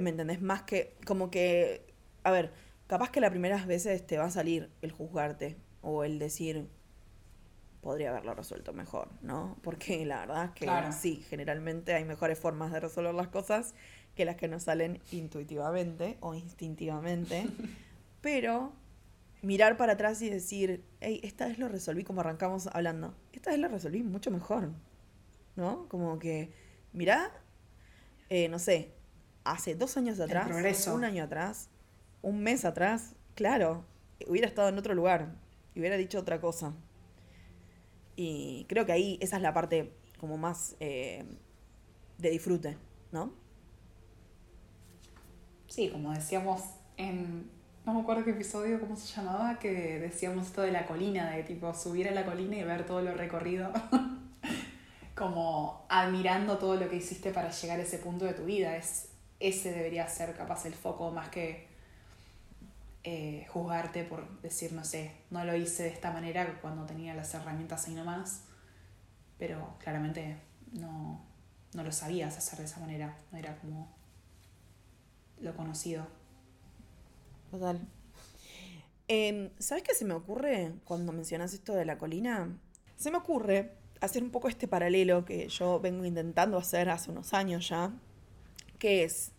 ¿Me 0.00 0.10
entendés? 0.10 0.42
Más 0.42 0.62
que, 0.62 0.94
como 1.06 1.30
que, 1.30 1.86
a 2.22 2.30
ver, 2.30 2.52
capaz 2.86 3.10
que 3.10 3.20
las 3.20 3.30
primeras 3.30 3.66
veces 3.66 4.06
te 4.06 4.18
va 4.18 4.24
a 4.24 4.30
salir 4.30 4.70
el 4.82 4.92
juzgarte 4.92 5.56
o 5.80 6.04
el 6.04 6.18
decir, 6.18 6.68
podría 7.86 8.10
haberlo 8.10 8.34
resuelto 8.34 8.72
mejor, 8.72 9.08
¿no? 9.22 9.56
Porque 9.62 10.04
la 10.04 10.18
verdad 10.18 10.46
es 10.46 10.50
que 10.50 10.92
sí, 10.92 11.24
generalmente 11.30 11.94
hay 11.94 12.04
mejores 12.04 12.36
formas 12.36 12.72
de 12.72 12.80
resolver 12.80 13.14
las 13.14 13.28
cosas 13.28 13.76
que 14.16 14.24
las 14.24 14.34
que 14.34 14.48
nos 14.48 14.64
salen 14.64 15.00
intuitivamente 15.12 16.16
o 16.18 16.34
instintivamente. 16.34 17.46
Pero 18.22 18.72
mirar 19.40 19.76
para 19.76 19.92
atrás 19.92 20.20
y 20.20 20.28
decir, 20.28 20.84
hey, 20.98 21.20
esta 21.22 21.46
vez 21.46 21.60
lo 21.60 21.68
resolví 21.68 22.02
como 22.02 22.22
arrancamos 22.22 22.66
hablando. 22.72 23.14
Esta 23.32 23.50
vez 23.50 23.60
lo 23.60 23.68
resolví 23.68 24.02
mucho 24.02 24.32
mejor. 24.32 24.72
¿No? 25.54 25.88
Como 25.88 26.18
que, 26.18 26.50
mirá, 26.92 27.30
eh, 28.30 28.48
no 28.48 28.58
sé, 28.58 28.90
hace 29.44 29.76
dos 29.76 29.96
años 29.96 30.18
atrás, 30.18 30.48
un 30.88 31.04
año 31.04 31.22
atrás, 31.22 31.68
un 32.20 32.42
mes 32.42 32.64
atrás, 32.64 33.14
claro, 33.36 33.84
hubiera 34.26 34.48
estado 34.48 34.70
en 34.70 34.76
otro 34.76 34.92
lugar 34.92 35.36
y 35.76 35.78
hubiera 35.78 35.96
dicho 35.96 36.18
otra 36.18 36.40
cosa. 36.40 36.74
Y 38.16 38.64
creo 38.68 38.86
que 38.86 38.92
ahí 38.92 39.18
esa 39.20 39.36
es 39.36 39.42
la 39.42 39.52
parte 39.52 39.92
como 40.18 40.38
más 40.38 40.74
eh, 40.80 41.24
de 42.18 42.30
disfrute, 42.30 42.76
¿no? 43.12 43.32
Sí, 45.68 45.90
como 45.90 46.12
decíamos 46.12 46.62
en 46.96 47.50
no 47.86 47.94
me 47.94 48.00
acuerdo 48.00 48.24
qué 48.24 48.30
episodio, 48.32 48.80
cómo 48.80 48.96
se 48.96 49.14
llamaba, 49.14 49.60
que 49.60 50.00
decíamos 50.00 50.46
esto 50.46 50.62
de 50.62 50.72
la 50.72 50.86
colina, 50.86 51.30
de 51.30 51.44
tipo 51.44 51.72
subir 51.72 52.08
a 52.08 52.10
la 52.10 52.24
colina 52.24 52.56
y 52.56 52.64
ver 52.64 52.84
todo 52.84 53.00
lo 53.00 53.14
recorrido, 53.14 53.70
como 55.14 55.86
admirando 55.88 56.58
todo 56.58 56.74
lo 56.74 56.88
que 56.90 56.96
hiciste 56.96 57.30
para 57.30 57.52
llegar 57.52 57.78
a 57.78 57.84
ese 57.84 57.98
punto 57.98 58.24
de 58.24 58.34
tu 58.34 58.44
vida. 58.44 58.76
Es, 58.76 59.10
ese 59.38 59.70
debería 59.70 60.08
ser 60.08 60.34
capaz 60.34 60.66
el 60.66 60.74
foco 60.74 61.12
más 61.12 61.28
que 61.28 61.65
eh, 63.08 63.46
juzgarte 63.50 64.02
por 64.02 64.40
decir, 64.40 64.72
no 64.72 64.84
sé, 64.84 65.12
no 65.30 65.44
lo 65.44 65.54
hice 65.54 65.84
de 65.84 65.90
esta 65.90 66.10
manera 66.10 66.58
cuando 66.60 66.86
tenía 66.86 67.14
las 67.14 67.32
herramientas 67.34 67.86
ahí 67.86 67.94
nomás, 67.94 68.42
pero 69.38 69.76
claramente 69.78 70.38
no, 70.72 71.24
no 71.72 71.84
lo 71.84 71.92
sabías 71.92 72.36
hacer 72.36 72.58
de 72.58 72.64
esa 72.64 72.80
manera, 72.80 73.16
no 73.30 73.38
era 73.38 73.58
como 73.58 73.94
lo 75.38 75.54
conocido. 75.54 76.04
Total. 77.52 77.80
Em, 79.06 79.50
¿Sabes 79.60 79.84
qué 79.84 79.94
se 79.94 80.04
me 80.04 80.14
ocurre 80.14 80.74
cuando 80.84 81.12
mencionas 81.12 81.54
esto 81.54 81.74
de 81.74 81.84
la 81.84 81.98
colina? 81.98 82.58
Se 82.96 83.12
me 83.12 83.18
ocurre 83.18 83.76
hacer 84.00 84.24
un 84.24 84.32
poco 84.32 84.48
este 84.48 84.66
paralelo 84.66 85.24
que 85.24 85.46
yo 85.46 85.78
vengo 85.78 86.04
intentando 86.04 86.58
hacer 86.58 86.90
hace 86.90 87.12
unos 87.12 87.34
años 87.34 87.68
ya, 87.68 87.92
que 88.80 89.04
es, 89.04 89.30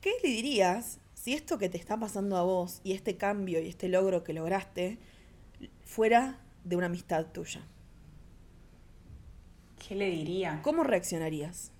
¿qué 0.00 0.14
le 0.24 0.30
dirías 0.30 0.98
si 1.26 1.34
esto 1.34 1.58
que 1.58 1.68
te 1.68 1.76
está 1.76 1.98
pasando 1.98 2.36
a 2.36 2.44
vos 2.44 2.80
y 2.84 2.92
este 2.92 3.16
cambio 3.16 3.60
y 3.60 3.66
este 3.66 3.88
logro 3.88 4.22
que 4.22 4.32
lograste 4.32 5.00
fuera 5.84 6.38
de 6.62 6.76
una 6.76 6.86
amistad 6.86 7.26
tuya? 7.32 7.66
¿Qué 9.76 9.96
le 9.96 10.08
diría? 10.08 10.60
¿Cómo 10.62 10.84
reaccionarías? 10.84 11.72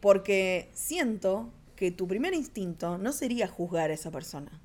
Porque 0.00 0.70
siento 0.72 1.52
que 1.76 1.90
tu 1.90 2.08
primer 2.08 2.32
instinto 2.32 2.96
no 2.96 3.12
sería 3.12 3.46
juzgar 3.46 3.90
a 3.90 3.92
esa 3.92 4.10
persona, 4.10 4.62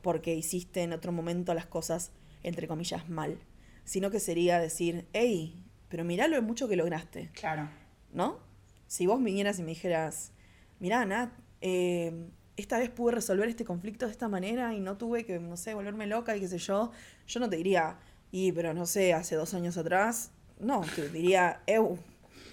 porque 0.00 0.32
hiciste 0.36 0.84
en 0.84 0.92
otro 0.92 1.10
momento 1.10 1.52
las 1.52 1.66
cosas, 1.66 2.12
entre 2.44 2.68
comillas, 2.68 3.08
mal, 3.08 3.40
sino 3.82 4.12
que 4.12 4.20
sería 4.20 4.60
decir, 4.60 5.08
hey, 5.12 5.60
pero 5.88 6.04
mirá 6.04 6.28
lo 6.28 6.40
mucho 6.40 6.68
que 6.68 6.76
lograste. 6.76 7.30
Claro. 7.32 7.68
¿No? 8.12 8.38
Si 8.86 9.08
vos 9.08 9.20
vinieras 9.20 9.58
y 9.58 9.62
me 9.62 9.70
dijeras, 9.70 10.30
mirá, 10.78 11.04
Nat, 11.04 11.32
eh, 11.62 12.30
esta 12.56 12.78
vez 12.78 12.90
pude 12.90 13.12
resolver 13.12 13.48
este 13.48 13.64
conflicto 13.64 14.06
de 14.06 14.12
esta 14.12 14.28
manera 14.28 14.74
y 14.74 14.80
no 14.80 14.96
tuve 14.96 15.24
que, 15.24 15.38
no 15.38 15.56
sé, 15.56 15.74
volverme 15.74 16.06
loca 16.06 16.36
y 16.36 16.40
qué 16.40 16.48
sé 16.48 16.58
yo, 16.58 16.92
yo 17.26 17.40
no 17.40 17.48
te 17.48 17.56
diría, 17.56 17.98
y 18.30 18.52
pero 18.52 18.74
no 18.74 18.86
sé, 18.86 19.12
hace 19.12 19.36
dos 19.36 19.54
años 19.54 19.76
atrás, 19.76 20.32
no, 20.58 20.82
te 20.94 21.08
diría, 21.08 21.62
ew, 21.66 21.98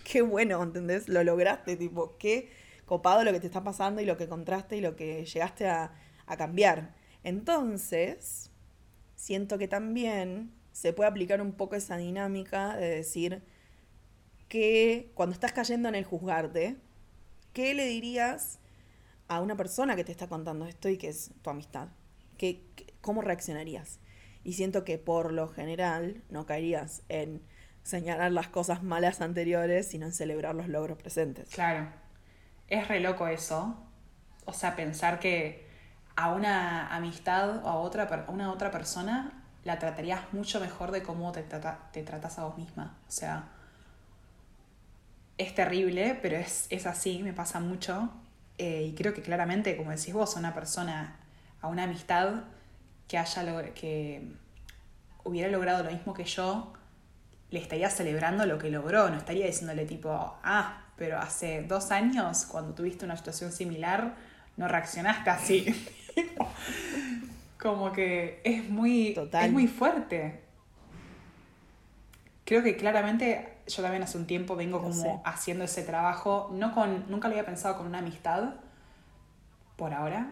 qué 0.03 0.21
bueno, 0.21 0.63
¿entendés? 0.63 1.09
Lo 1.09 1.23
lograste, 1.23 1.75
tipo, 1.75 2.15
qué 2.17 2.49
copado 2.85 3.23
lo 3.23 3.33
que 3.33 3.39
te 3.41 3.47
está 3.47 3.63
pasando 3.63 4.01
y 4.01 4.05
lo 4.05 4.17
que 4.17 4.27
contraste 4.27 4.77
y 4.77 4.81
lo 4.81 4.95
que 4.95 5.25
llegaste 5.25 5.67
a, 5.67 5.91
cambiar. 6.37 6.93
Entonces, 7.23 8.51
siento 9.15 9.57
que 9.57 9.69
también 9.69 10.51
se 10.73 10.91
puede 10.91 11.09
aplicar 11.09 11.41
un 11.41 11.53
poco 11.53 11.75
esa 11.75 11.95
dinámica 11.95 12.75
de 12.75 12.89
decir 12.89 13.43
que 14.49 15.11
cuando 15.13 15.33
estás 15.33 15.53
cayendo 15.53 15.87
en 15.87 15.95
el 15.95 16.03
juzgarte, 16.03 16.75
¿qué 17.53 17.73
le 17.73 17.85
dirías 17.85 18.59
a 19.27 19.41
una 19.41 19.55
persona 19.55 19.95
que 19.95 20.03
te 20.03 20.11
está 20.11 20.27
contando 20.27 20.65
esto 20.65 20.89
y 20.89 20.97
que 20.97 21.09
es 21.09 21.31
tu 21.41 21.49
amistad? 21.49 21.89
¿Qué, 22.37 22.63
cómo 23.01 23.21
reaccionarías? 23.21 23.99
Y 24.43 24.53
siento 24.53 24.83
que 24.83 24.97
por 24.97 25.33
lo 25.33 25.47
general 25.49 26.23
no 26.29 26.45
caerías 26.45 27.03
en 27.09 27.41
señalar 27.83 28.31
las 28.31 28.47
cosas 28.47 28.83
malas 28.83 29.21
anteriores, 29.21 29.87
sino 29.87 30.05
en 30.05 30.13
celebrar 30.13 30.55
los 30.55 30.67
logros 30.67 30.97
presentes. 30.97 31.49
Claro 31.49 31.87
es 32.67 32.87
re 32.87 32.99
loco 32.99 33.27
eso. 33.27 33.75
O 34.45 34.53
sea, 34.53 34.75
pensar 34.75 35.19
que 35.19 35.67
a 36.15 36.33
una 36.33 36.95
amistad 36.95 37.63
o 37.65 37.69
a, 37.69 37.75
otra, 37.75 38.25
una 38.27 38.51
otra 38.51 38.71
persona 38.71 39.43
la 39.63 39.79
tratarías 39.79 40.33
mucho 40.33 40.59
mejor 40.59 40.91
de 40.91 41.03
cómo 41.03 41.31
te, 41.31 41.43
te 41.43 42.03
tratas 42.03 42.39
a 42.39 42.45
vos 42.45 42.57
misma. 42.57 42.97
O 43.07 43.11
sea, 43.11 43.49
es 45.37 45.53
terrible, 45.53 46.17
pero 46.21 46.37
es, 46.37 46.85
así, 46.85 47.21
me 47.23 47.33
pasa 47.33 47.59
mucho. 47.59 48.09
Eh, 48.57 48.87
y 48.89 48.95
creo 48.95 49.13
que 49.13 49.21
claramente, 49.21 49.77
como 49.77 49.91
decís 49.91 50.13
vos, 50.13 50.35
a 50.35 50.39
una 50.39 50.53
persona, 50.53 51.17
a 51.61 51.67
una 51.67 51.83
amistad 51.83 52.43
que 53.07 53.17
haya 53.17 53.73
que 53.73 54.21
hubiera 55.23 55.49
logrado 55.49 55.83
lo 55.83 55.91
mismo 55.91 56.13
que 56.13 56.23
yo, 56.23 56.73
le 57.49 57.59
estaría 57.59 57.89
celebrando 57.89 58.45
lo 58.45 58.57
que 58.57 58.69
logró, 58.69 59.09
no 59.09 59.17
estaría 59.17 59.45
diciéndole 59.45 59.85
tipo, 59.85 60.09
ah, 60.43 60.85
pero 60.97 61.19
hace 61.19 61.63
dos 61.63 61.91
años, 61.91 62.45
cuando 62.45 62.73
tuviste 62.73 63.05
una 63.05 63.15
situación 63.15 63.51
similar, 63.51 64.15
no 64.57 64.67
reaccionaste 64.67 65.29
así. 65.29 65.89
Como 67.59 67.91
que 67.91 68.41
es 68.43 68.67
muy, 68.69 69.15
es 69.31 69.51
muy 69.51 69.67
fuerte. 69.67 70.41
Creo 72.43 72.63
que 72.63 72.75
claramente 72.75 73.56
yo 73.67 73.83
también 73.83 74.03
hace 74.03 74.17
un 74.17 74.25
tiempo 74.25 74.55
vengo 74.55 74.81
como 74.81 75.21
haciendo 75.25 75.65
ese 75.65 75.83
trabajo, 75.83 76.49
no 76.53 76.73
con, 76.73 77.09
nunca 77.09 77.27
lo 77.27 77.33
había 77.33 77.45
pensado 77.45 77.77
con 77.77 77.87
una 77.87 77.99
amistad, 77.99 78.55
por 79.75 79.93
ahora, 79.93 80.31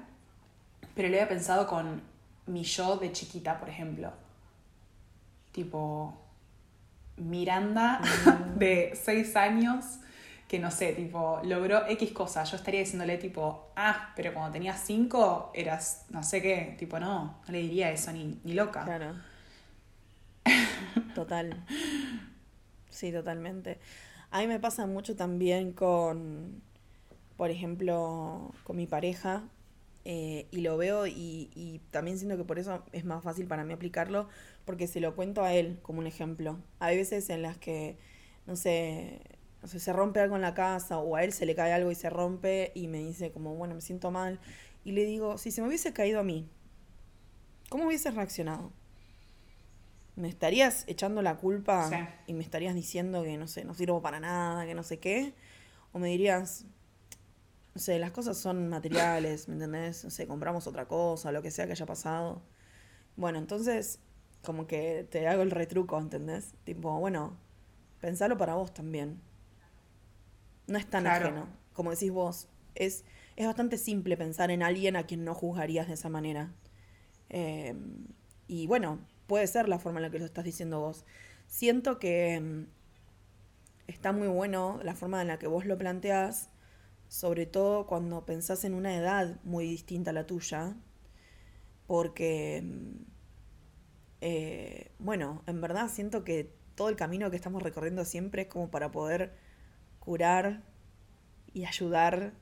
pero 0.95 1.09
lo 1.09 1.15
había 1.15 1.29
pensado 1.29 1.67
con 1.67 2.01
mi 2.47 2.63
yo 2.63 2.97
de 2.97 3.11
chiquita, 3.11 3.59
por 3.59 3.69
ejemplo. 3.69 4.11
Tipo, 5.51 6.17
Miranda 7.17 8.01
mm. 8.01 8.57
de 8.59 8.99
seis 9.01 9.35
años 9.35 9.99
que 10.47 10.59
no 10.59 10.69
sé, 10.69 10.93
tipo, 10.93 11.41
logró 11.43 11.87
X 11.87 12.11
cosa. 12.11 12.43
Yo 12.43 12.57
estaría 12.57 12.81
diciéndole 12.81 13.17
tipo, 13.17 13.71
ah, 13.75 14.13
pero 14.15 14.33
cuando 14.33 14.51
tenías 14.51 14.79
cinco 14.79 15.51
eras 15.55 16.05
no 16.09 16.21
sé 16.21 16.41
qué, 16.41 16.75
tipo, 16.77 16.99
no, 16.99 17.39
no 17.45 17.51
le 17.51 17.59
diría 17.59 17.91
eso 17.91 18.11
ni, 18.11 18.39
ni 18.43 18.53
loca. 18.53 18.83
Claro. 18.83 19.15
Total. 21.15 21.65
Sí, 22.95 23.11
totalmente. 23.11 23.77
A 24.31 24.39
mí 24.39 24.47
me 24.47 24.59
pasa 24.59 24.85
mucho 24.87 25.17
también 25.17 25.73
con, 25.73 26.61
por 27.35 27.51
ejemplo, 27.51 28.53
con 28.63 28.77
mi 28.77 28.87
pareja, 28.87 29.43
eh, 30.05 30.47
y 30.51 30.61
lo 30.61 30.77
veo 30.77 31.07
y, 31.07 31.81
también 31.91 32.17
siento 32.17 32.37
que 32.37 32.45
por 32.45 32.57
eso 32.57 32.83
es 32.93 33.03
más 33.05 33.21
fácil 33.23 33.47
para 33.47 33.65
mí 33.65 33.73
aplicarlo, 33.73 34.29
porque 34.63 34.87
se 34.87 35.01
lo 35.01 35.13
cuento 35.15 35.43
a 35.43 35.53
él 35.53 35.79
como 35.81 35.99
un 35.99 36.07
ejemplo. 36.07 36.57
Hay 36.79 36.95
veces 36.95 37.29
en 37.29 37.41
las 37.41 37.57
que, 37.57 37.97
no 38.47 38.55
sé, 38.55 39.19
se 39.65 39.93
rompe 39.93 40.21
algo 40.21 40.37
en 40.37 40.41
la 40.43 40.53
casa 40.53 40.99
o 40.99 41.17
a 41.17 41.23
él 41.25 41.33
se 41.33 41.45
le 41.45 41.55
cae 41.55 41.73
algo 41.73 41.91
y 41.91 41.95
se 41.95 42.09
rompe 42.09 42.71
y 42.75 42.87
me 42.87 42.99
dice 42.99 43.31
como, 43.31 43.55
bueno, 43.55 43.75
me 43.75 43.81
siento 43.81 44.09
mal. 44.11 44.39
Y 44.85 44.93
le 44.93 45.05
digo, 45.05 45.37
si 45.37 45.51
se 45.51 45.61
me 45.61 45.67
hubiese 45.67 45.91
caído 45.93 46.21
a 46.21 46.23
mí, 46.23 46.47
¿cómo 47.69 47.87
hubieses 47.87 48.15
reaccionado? 48.15 48.71
¿Me 50.15 50.29
estarías 50.29 50.85
echando 50.87 51.21
la 51.21 51.37
culpa 51.37 51.89
y 52.25 52.33
me 52.33 52.43
estarías 52.43 52.73
diciendo 52.73 53.23
que, 53.23 53.37
no 53.37 53.47
sé, 53.47 53.65
no 53.65 53.73
sirvo 53.73 54.01
para 54.01 54.19
nada, 54.19 54.65
que 54.65 54.73
no 54.73 54.83
sé 54.83 54.99
qué? 54.99 55.33
¿O 55.91 55.99
me 55.99 56.07
dirías, 56.07 56.65
no 57.73 57.81
sé, 57.81 57.99
las 57.99 58.11
cosas 58.11 58.37
son 58.37 58.69
materiales, 58.69 59.49
¿me 59.49 59.55
entendés? 59.55 60.05
No 60.05 60.09
sé, 60.09 60.25
compramos 60.25 60.67
otra 60.67 60.87
cosa, 60.87 61.33
lo 61.33 61.41
que 61.41 61.51
sea 61.51 61.65
que 61.65 61.73
haya 61.73 61.85
pasado. 61.85 62.41
Bueno, 63.17 63.39
entonces, 63.39 63.99
como 64.43 64.67
que 64.67 65.05
te 65.09 65.27
hago 65.27 65.41
el 65.41 65.51
retruco, 65.51 65.99
¿entendés? 65.99 66.53
Tipo, 66.63 66.97
bueno, 66.99 67.37
pensalo 67.99 68.37
para 68.37 68.55
vos 68.55 68.73
también. 68.73 69.19
No 70.67 70.77
es 70.77 70.89
tan 70.89 71.05
ajeno, 71.07 71.47
como 71.73 71.91
decís 71.91 72.11
vos. 72.11 72.47
Es, 72.75 73.03
es 73.35 73.45
bastante 73.45 73.77
simple 73.77 74.15
pensar 74.15 74.51
en 74.51 74.63
alguien 74.63 74.95
a 74.95 75.03
quien 75.03 75.25
no 75.25 75.33
juzgarías 75.33 75.87
de 75.87 75.95
esa 75.95 76.07
manera. 76.07 76.53
Em, 77.29 78.07
y 78.47 78.67
bueno, 78.67 78.99
puede 79.27 79.47
ser 79.47 79.69
la 79.69 79.79
forma 79.79 79.99
en 79.99 80.03
la 80.03 80.09
que 80.11 80.19
lo 80.19 80.25
estás 80.25 80.45
diciendo 80.45 80.79
vos. 80.79 81.05
Siento 81.47 81.99
que 81.99 82.33
em, 82.35 82.67
está 83.87 84.11
muy 84.11 84.27
bueno 84.27 84.79
la 84.83 84.95
forma 84.95 85.21
en 85.21 85.27
la 85.27 85.39
que 85.39 85.47
vos 85.47 85.65
lo 85.65 85.77
planteás 85.77 86.49
sobre 87.07 87.45
todo 87.45 87.85
cuando 87.87 88.25
pensás 88.25 88.63
en 88.65 88.73
una 88.73 88.95
edad 88.95 89.39
muy 89.43 89.65
distinta 89.65 90.11
a 90.11 90.13
la 90.13 90.25
tuya, 90.25 90.75
porque, 91.87 92.63
eh, 94.21 94.91
bueno, 94.99 95.43
en 95.45 95.61
verdad 95.61 95.89
siento 95.89 96.23
que 96.23 96.51
todo 96.75 96.89
el 96.89 96.95
camino 96.95 97.29
que 97.29 97.37
estamos 97.37 97.63
recorriendo 97.63 98.05
siempre 98.05 98.43
es 98.43 98.47
como 98.47 98.69
para 98.69 98.91
poder 98.91 99.33
curar 99.99 100.63
y 101.53 101.65
ayudar 101.65 102.33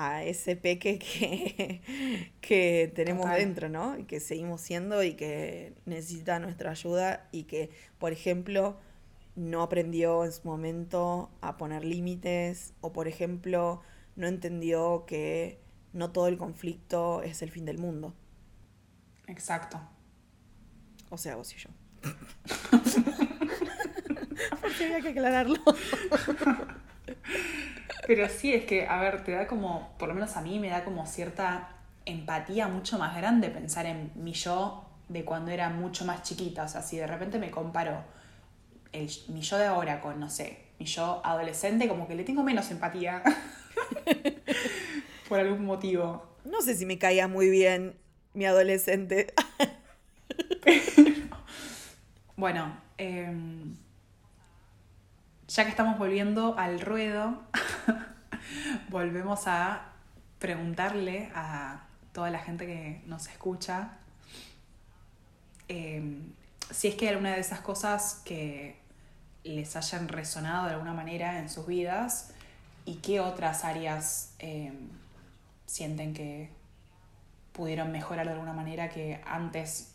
a 0.00 0.22
ese 0.22 0.54
peque 0.54 1.00
que, 1.00 2.30
que 2.40 2.92
tenemos 2.94 3.28
dentro, 3.30 3.68
¿no? 3.68 3.98
Y 3.98 4.04
que 4.04 4.20
seguimos 4.20 4.60
siendo 4.60 5.02
y 5.02 5.14
que 5.14 5.74
necesita 5.86 6.38
nuestra 6.38 6.70
ayuda 6.70 7.28
y 7.32 7.42
que, 7.44 7.70
por 7.98 8.12
ejemplo, 8.12 8.76
no 9.34 9.60
aprendió 9.60 10.24
en 10.24 10.30
su 10.30 10.46
momento 10.46 11.30
a 11.40 11.56
poner 11.56 11.84
límites 11.84 12.74
o, 12.80 12.92
por 12.92 13.08
ejemplo, 13.08 13.82
no 14.14 14.28
entendió 14.28 15.04
que 15.04 15.58
no 15.92 16.12
todo 16.12 16.28
el 16.28 16.38
conflicto 16.38 17.22
es 17.22 17.42
el 17.42 17.50
fin 17.50 17.64
del 17.64 17.78
mundo. 17.78 18.14
Exacto. 19.26 19.80
O 21.10 21.18
sea, 21.18 21.34
vos 21.34 21.52
y 21.54 21.56
yo. 21.56 21.70
Porque 24.60 24.84
había 24.84 25.00
que 25.00 25.08
aclararlo. 25.08 25.60
Pero 28.08 28.26
sí, 28.30 28.54
es 28.54 28.64
que, 28.64 28.86
a 28.86 28.98
ver, 29.02 29.22
te 29.22 29.32
da 29.32 29.46
como, 29.46 29.94
por 29.98 30.08
lo 30.08 30.14
menos 30.14 30.34
a 30.38 30.40
mí 30.40 30.58
me 30.58 30.70
da 30.70 30.82
como 30.82 31.04
cierta 31.04 31.68
empatía 32.06 32.66
mucho 32.66 32.98
más 32.98 33.14
grande 33.14 33.50
pensar 33.50 33.84
en 33.84 34.10
mi 34.14 34.32
yo 34.32 34.82
de 35.10 35.26
cuando 35.26 35.50
era 35.50 35.68
mucho 35.68 36.06
más 36.06 36.22
chiquita. 36.22 36.62
O 36.62 36.68
sea, 36.68 36.80
si 36.80 36.96
de 36.96 37.06
repente 37.06 37.38
me 37.38 37.50
comparo 37.50 38.02
el, 38.92 39.10
mi 39.28 39.42
yo 39.42 39.58
de 39.58 39.66
ahora 39.66 40.00
con, 40.00 40.18
no 40.18 40.30
sé, 40.30 40.58
mi 40.78 40.86
yo 40.86 41.20
adolescente, 41.22 41.86
como 41.86 42.08
que 42.08 42.14
le 42.14 42.24
tengo 42.24 42.42
menos 42.42 42.70
empatía. 42.70 43.22
Por 45.28 45.40
algún 45.40 45.66
motivo. 45.66 46.38
No 46.46 46.62
sé 46.62 46.76
si 46.76 46.86
me 46.86 46.96
caía 46.96 47.28
muy 47.28 47.50
bien 47.50 47.94
mi 48.32 48.46
adolescente. 48.46 49.34
bueno, 52.36 52.74
em, 52.96 53.76
ya 55.48 55.64
que 55.64 55.70
estamos 55.70 55.98
volviendo 55.98 56.56
al 56.58 56.80
ruedo, 56.80 57.42
volvemos 58.90 59.46
a 59.46 59.92
preguntarle 60.38 61.30
a 61.34 61.82
toda 62.12 62.30
la 62.30 62.38
gente 62.38 62.66
que 62.66 63.02
nos 63.06 63.28
escucha 63.28 63.90
em, 65.68 66.32
si 66.70 66.88
es 66.88 66.94
que 66.94 67.08
alguna 67.08 67.32
de 67.32 67.40
esas 67.40 67.60
cosas 67.60 68.22
que 68.24 68.76
les 69.44 69.76
hayan 69.76 70.08
resonado 70.08 70.66
de 70.66 70.74
alguna 70.74 70.92
manera 70.92 71.38
en 71.38 71.48
sus 71.48 71.66
vidas 71.66 72.32
y 72.84 72.96
qué 72.96 73.20
otras 73.20 73.64
áreas 73.64 74.34
eh, 74.38 74.72
sienten 75.66 76.14
que 76.14 76.50
pudieron 77.52 77.90
mejorar 77.92 78.26
de 78.26 78.32
alguna 78.32 78.52
manera 78.52 78.88
que 78.88 79.20
antes 79.26 79.94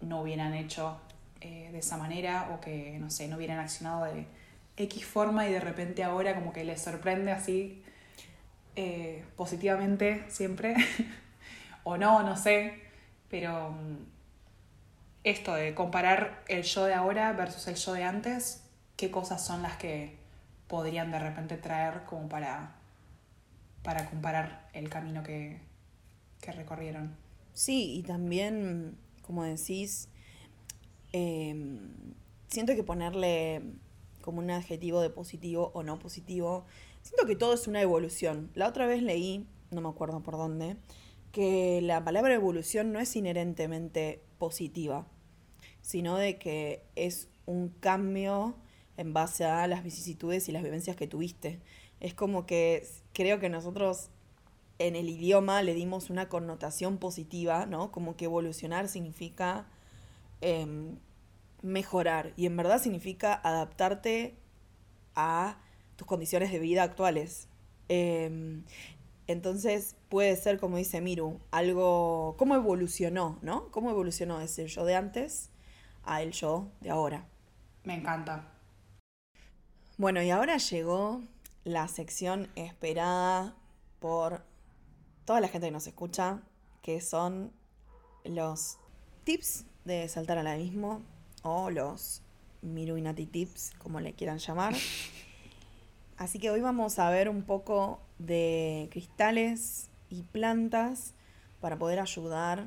no 0.00 0.22
hubieran 0.22 0.54
hecho 0.54 0.98
eh, 1.40 1.68
de 1.72 1.78
esa 1.78 1.96
manera 1.96 2.50
o 2.54 2.60
que, 2.60 2.98
no 2.98 3.10
sé, 3.10 3.28
no 3.28 3.36
hubieran 3.36 3.58
accionado 3.58 4.04
de 4.04 4.26
X 4.76 5.04
forma 5.04 5.46
y 5.46 5.52
de 5.52 5.60
repente 5.60 6.04
ahora 6.04 6.34
como 6.34 6.52
que 6.52 6.64
les 6.64 6.80
sorprende 6.80 7.32
así 7.32 7.82
eh, 8.76 9.24
positivamente 9.36 10.24
siempre 10.28 10.74
o 11.84 11.96
no, 11.96 12.22
no 12.22 12.36
sé, 12.36 12.74
pero 13.30 13.70
mm, 13.70 13.96
esto 15.24 15.54
de 15.54 15.74
comparar 15.74 16.44
el 16.46 16.62
yo 16.62 16.84
de 16.84 16.94
ahora 16.94 17.32
versus 17.32 17.66
el 17.68 17.74
yo 17.74 17.94
de 17.94 18.04
antes, 18.04 18.62
qué 18.96 19.10
cosas 19.10 19.44
son 19.44 19.62
las 19.62 19.76
que 19.76 20.16
podrían 20.68 21.10
de 21.10 21.18
repente 21.18 21.56
traer 21.56 22.04
como 22.04 22.28
para, 22.28 22.76
para 23.82 24.08
comparar 24.10 24.68
el 24.72 24.88
camino 24.88 25.22
que, 25.22 25.60
recorrieron. 26.54 27.16
Sí, 27.54 27.96
y 27.96 28.02
también, 28.04 28.96
como 29.22 29.42
decís, 29.42 30.08
em, 31.12 31.90
siento 32.46 32.76
que 32.76 32.84
ponerle 32.84 33.62
como 34.20 34.38
un 34.38 34.50
adjetivo 34.52 35.00
de 35.00 35.10
positivo 35.10 35.72
o 35.74 35.82
no 35.82 35.98
positivo, 35.98 36.66
siento 37.06 37.26
que 37.26 37.36
todo 37.36 37.54
es 37.54 37.66
una 37.66 37.80
evolución. 37.80 38.50
La 38.54 38.68
otra 38.68 38.86
vez 38.86 39.02
leí, 39.02 39.46
no 39.70 39.80
me 39.80 39.88
acuerdo 39.88 40.22
por 40.22 40.36
dónde, 40.36 40.76
que 41.32 41.80
la 41.82 42.04
palabra 42.04 42.34
evolución 42.34 42.92
no 42.92 43.00
es 43.00 43.14
inherentemente 43.16 44.22
positiva 44.38 45.06
sino 45.86 46.16
de 46.16 46.36
que 46.36 46.82
es 46.96 47.28
un 47.46 47.68
cambio 47.68 48.56
en 48.96 49.12
base 49.12 49.44
a 49.44 49.68
las 49.68 49.84
vicisitudes 49.84 50.48
y 50.48 50.52
las 50.52 50.64
vivencias 50.64 50.96
que 50.96 51.06
tuviste. 51.06 51.60
Es 52.00 52.12
como 52.12 52.44
que 52.44 52.84
creo 53.12 53.38
que 53.38 53.48
nosotros 53.48 54.10
en 54.80 54.96
el 54.96 55.08
idioma 55.08 55.62
le 55.62 55.74
dimos 55.74 56.10
una 56.10 56.28
connotación 56.28 56.98
positiva, 56.98 57.66
¿no? 57.66 57.92
Como 57.92 58.16
que 58.16 58.24
evolucionar 58.24 58.88
significa 58.88 59.68
em, 60.40 60.98
mejorar 61.62 62.32
y 62.36 62.46
en 62.46 62.56
verdad 62.56 62.82
significa 62.82 63.32
adaptarte 63.32 64.34
a 65.14 65.60
tus 65.96 66.06
condiciones 66.06 66.52
de 66.52 66.58
vida 66.58 66.82
actuales. 66.82 67.48
Em, 67.88 68.64
Entonces 69.28 69.96
puede 70.08 70.36
ser, 70.36 70.58
como 70.60 70.76
dice 70.76 71.00
Miru, 71.00 71.40
algo, 71.50 72.36
cómo 72.38 72.54
evolucionó, 72.54 73.38
¿no? 73.42 73.70
¿Cómo 73.72 73.90
evolucionó 73.90 74.40
ese 74.40 74.68
yo 74.68 74.84
de 74.84 74.94
antes 74.94 75.50
a 76.04 76.22
el 76.22 76.30
yo 76.32 76.68
de 76.80 76.90
ahora? 76.90 77.26
Me 77.84 77.94
encanta. 77.94 78.52
Bueno, 79.98 80.22
y 80.22 80.30
ahora 80.30 80.58
llegó 80.58 81.22
la 81.64 81.88
sección 81.88 82.48
esperada 82.54 83.56
por 83.98 84.44
toda 85.24 85.40
la 85.40 85.48
gente 85.48 85.66
que 85.68 85.72
nos 85.72 85.86
escucha, 85.88 86.42
que 86.82 87.00
son 87.00 87.52
los 88.24 88.78
tips 89.24 89.64
de 89.84 90.08
saltar 90.08 90.38
al 90.38 90.46
abismo 90.46 91.02
o 91.42 91.70
los 91.70 92.22
Miruinati 92.62 93.26
tips, 93.26 93.72
como 93.78 94.00
le 94.00 94.14
quieran 94.14 94.38
llamar. 94.38 94.74
Así 96.18 96.38
que 96.38 96.50
hoy 96.50 96.62
vamos 96.62 96.98
a 96.98 97.10
ver 97.10 97.28
un 97.28 97.42
poco 97.42 98.00
de 98.18 98.88
cristales 98.90 99.90
y 100.08 100.22
plantas 100.22 101.12
para 101.60 101.76
poder 101.76 102.00
ayudar 102.00 102.64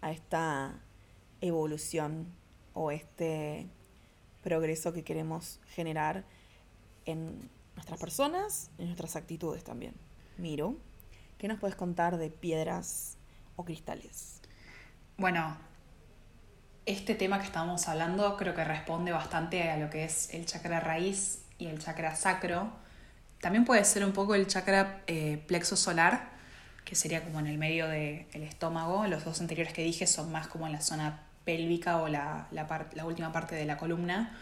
a 0.00 0.10
esta 0.10 0.80
evolución 1.42 2.32
o 2.72 2.90
este 2.90 3.68
progreso 4.42 4.94
que 4.94 5.04
queremos 5.04 5.60
generar 5.68 6.24
en 7.04 7.50
nuestras 7.74 8.00
personas 8.00 8.70
y 8.78 8.82
en 8.82 8.88
nuestras 8.88 9.16
actitudes 9.16 9.64
también. 9.64 9.94
Miro, 10.38 10.76
¿qué 11.36 11.46
nos 11.46 11.60
puedes 11.60 11.76
contar 11.76 12.16
de 12.16 12.30
piedras 12.30 13.18
o 13.56 13.64
cristales? 13.64 14.40
Bueno, 15.18 15.58
este 16.86 17.14
tema 17.14 17.38
que 17.38 17.44
estamos 17.44 17.86
hablando 17.86 18.38
creo 18.38 18.54
que 18.54 18.64
responde 18.64 19.12
bastante 19.12 19.70
a 19.70 19.76
lo 19.76 19.90
que 19.90 20.04
es 20.04 20.32
el 20.32 20.46
chakra 20.46 20.80
raíz 20.80 21.42
y 21.58 21.66
el 21.66 21.78
chakra 21.78 22.14
sacro. 22.16 22.70
También 23.40 23.64
puede 23.64 23.84
ser 23.84 24.04
un 24.04 24.12
poco 24.12 24.34
el 24.34 24.46
chakra 24.46 25.02
eh, 25.06 25.42
plexo 25.46 25.76
solar, 25.76 26.30
que 26.84 26.94
sería 26.94 27.22
como 27.22 27.40
en 27.40 27.46
el 27.46 27.58
medio 27.58 27.86
del 27.88 28.42
estómago. 28.42 29.06
Los 29.06 29.24
dos 29.24 29.40
anteriores 29.40 29.72
que 29.72 29.82
dije 29.82 30.06
son 30.06 30.32
más 30.32 30.48
como 30.48 30.66
en 30.66 30.72
la 30.72 30.80
zona 30.80 31.22
pélvica 31.44 31.98
o 31.98 32.08
la, 32.08 32.48
la, 32.50 33.04
última 33.04 33.32
parte 33.32 33.54
de 33.54 33.64
la 33.64 33.76
columna. 33.76 34.36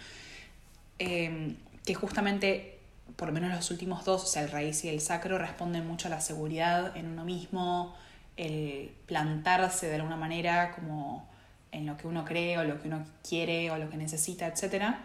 Eh, 0.99 1.57
que 1.85 1.95
justamente, 1.95 2.79
por 3.17 3.29
lo 3.29 3.35
menos 3.35 3.55
los 3.55 3.71
últimos 3.71 4.05
dos, 4.05 4.25
o 4.25 4.27
sea, 4.27 4.43
el 4.43 4.51
raíz 4.51 4.85
y 4.85 4.89
el 4.89 5.01
sacro, 5.01 5.39
responden 5.39 5.87
mucho 5.87 6.09
a 6.09 6.11
la 6.11 6.21
seguridad 6.21 6.97
en 6.97 7.07
uno 7.07 7.25
mismo, 7.25 7.95
el 8.37 8.93
plantarse 9.07 9.89
de 9.89 9.95
alguna 9.95 10.17
manera 10.17 10.73
como 10.75 11.29
en 11.73 11.87
lo 11.87 11.97
que 11.97 12.07
uno 12.07 12.25
cree 12.25 12.59
o 12.59 12.65
lo 12.65 12.81
que 12.81 12.89
uno 12.89 13.05
quiere 13.27 13.71
o 13.71 13.79
lo 13.79 13.89
que 13.89 13.97
necesita, 13.97 14.47
etc. 14.47 14.97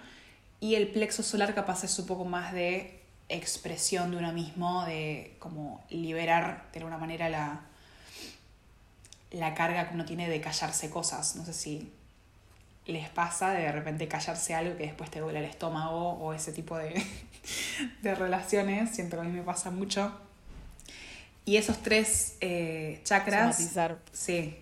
Y 0.61 0.75
el 0.75 0.87
plexo 0.87 1.23
solar 1.23 1.53
capaz 1.53 1.83
es 1.83 1.99
un 1.99 2.05
poco 2.05 2.23
más 2.23 2.53
de 2.53 3.01
expresión 3.29 4.11
de 4.11 4.17
uno 4.17 4.31
mismo, 4.31 4.85
de 4.85 5.35
como 5.39 5.83
liberar 5.89 6.69
de 6.71 6.79
alguna 6.79 6.99
manera 6.99 7.29
la, 7.29 7.61
la 9.31 9.55
carga 9.55 9.89
que 9.89 9.95
uno 9.95 10.05
tiene 10.05 10.29
de 10.29 10.39
callarse 10.39 10.91
cosas. 10.91 11.35
No 11.35 11.43
sé 11.45 11.53
si 11.53 11.91
les 12.85 13.09
pasa 13.09 13.51
de 13.51 13.63
de 13.63 13.71
repente 13.71 14.07
callarse 14.07 14.53
algo 14.53 14.77
que 14.77 14.83
después 14.83 15.09
te 15.09 15.19
duele 15.19 15.39
el 15.39 15.45
estómago 15.45 16.13
o 16.13 16.31
ese 16.31 16.51
tipo 16.51 16.77
de, 16.77 17.03
de 18.03 18.13
relaciones. 18.15 18.91
Siento 18.91 19.17
que 19.17 19.21
a 19.21 19.25
mí 19.25 19.31
me 19.31 19.43
pasa 19.43 19.71
mucho. 19.71 20.15
Y 21.43 21.57
esos 21.57 21.81
tres 21.81 22.37
eh, 22.39 23.01
chakras. 23.03 23.57
Sí. 24.11 24.57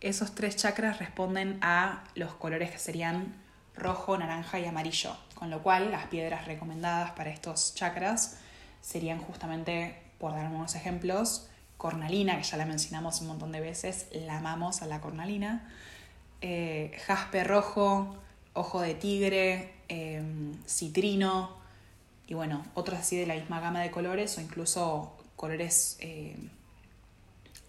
Esos 0.00 0.36
tres 0.36 0.54
chakras 0.54 1.00
responden 1.00 1.58
a 1.62 2.04
los 2.14 2.32
colores 2.34 2.70
que 2.70 2.78
serían 2.78 3.41
rojo, 3.76 4.16
naranja 4.18 4.58
y 4.58 4.66
amarillo. 4.66 5.16
Con 5.34 5.50
lo 5.50 5.62
cual, 5.62 5.90
las 5.90 6.06
piedras 6.06 6.46
recomendadas 6.46 7.12
para 7.12 7.30
estos 7.30 7.74
chakras 7.74 8.38
serían 8.80 9.18
justamente, 9.18 10.00
por 10.18 10.32
dar 10.32 10.46
unos 10.50 10.74
ejemplos, 10.74 11.48
cornalina, 11.76 12.36
que 12.36 12.44
ya 12.44 12.56
la 12.56 12.66
mencionamos 12.66 13.20
un 13.20 13.28
montón 13.28 13.50
de 13.52 13.60
veces, 13.60 14.06
la 14.12 14.38
amamos 14.38 14.82
a 14.82 14.86
la 14.86 15.00
cornalina, 15.00 15.68
eh, 16.40 16.96
jaspe 17.06 17.42
rojo, 17.44 18.16
ojo 18.54 18.80
de 18.80 18.94
tigre, 18.94 19.74
em, 19.88 20.54
citrino 20.64 21.56
y 22.26 22.34
bueno, 22.34 22.64
otros 22.74 23.00
así 23.00 23.16
de 23.16 23.26
la 23.26 23.34
misma 23.34 23.60
gama 23.60 23.80
de 23.80 23.90
colores 23.90 24.38
o 24.38 24.40
incluso 24.40 25.16
colores 25.36 25.96
eh, 26.00 26.36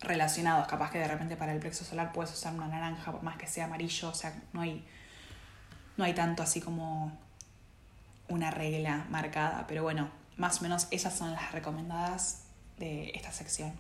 relacionados. 0.01 0.67
Capaz 0.67 0.91
que 0.91 0.99
de 0.99 1.07
repente 1.07 1.35
para 1.35 1.53
el 1.53 1.59
plexo 1.59 1.83
solar 1.83 2.11
puedes 2.13 2.31
usar 2.33 2.53
una 2.53 2.67
naranja 2.67 3.11
por 3.11 3.23
más 3.23 3.37
que 3.37 3.47
sea 3.47 3.65
amarillo, 3.65 4.09
o 4.09 4.13
sea, 4.13 4.39
no 4.53 4.61
hay, 4.61 4.85
no 5.97 6.03
hay 6.03 6.13
tanto 6.13 6.43
así 6.43 6.61
como 6.61 7.17
una 8.29 8.51
regla 8.51 9.05
marcada, 9.09 9.65
pero 9.67 9.83
bueno, 9.83 10.09
más 10.37 10.59
o 10.59 10.63
menos 10.63 10.87
esas 10.91 11.15
son 11.15 11.31
las 11.31 11.51
recomendadas 11.51 12.45
de 12.77 13.11
esta 13.13 13.31
sección. 13.31 13.73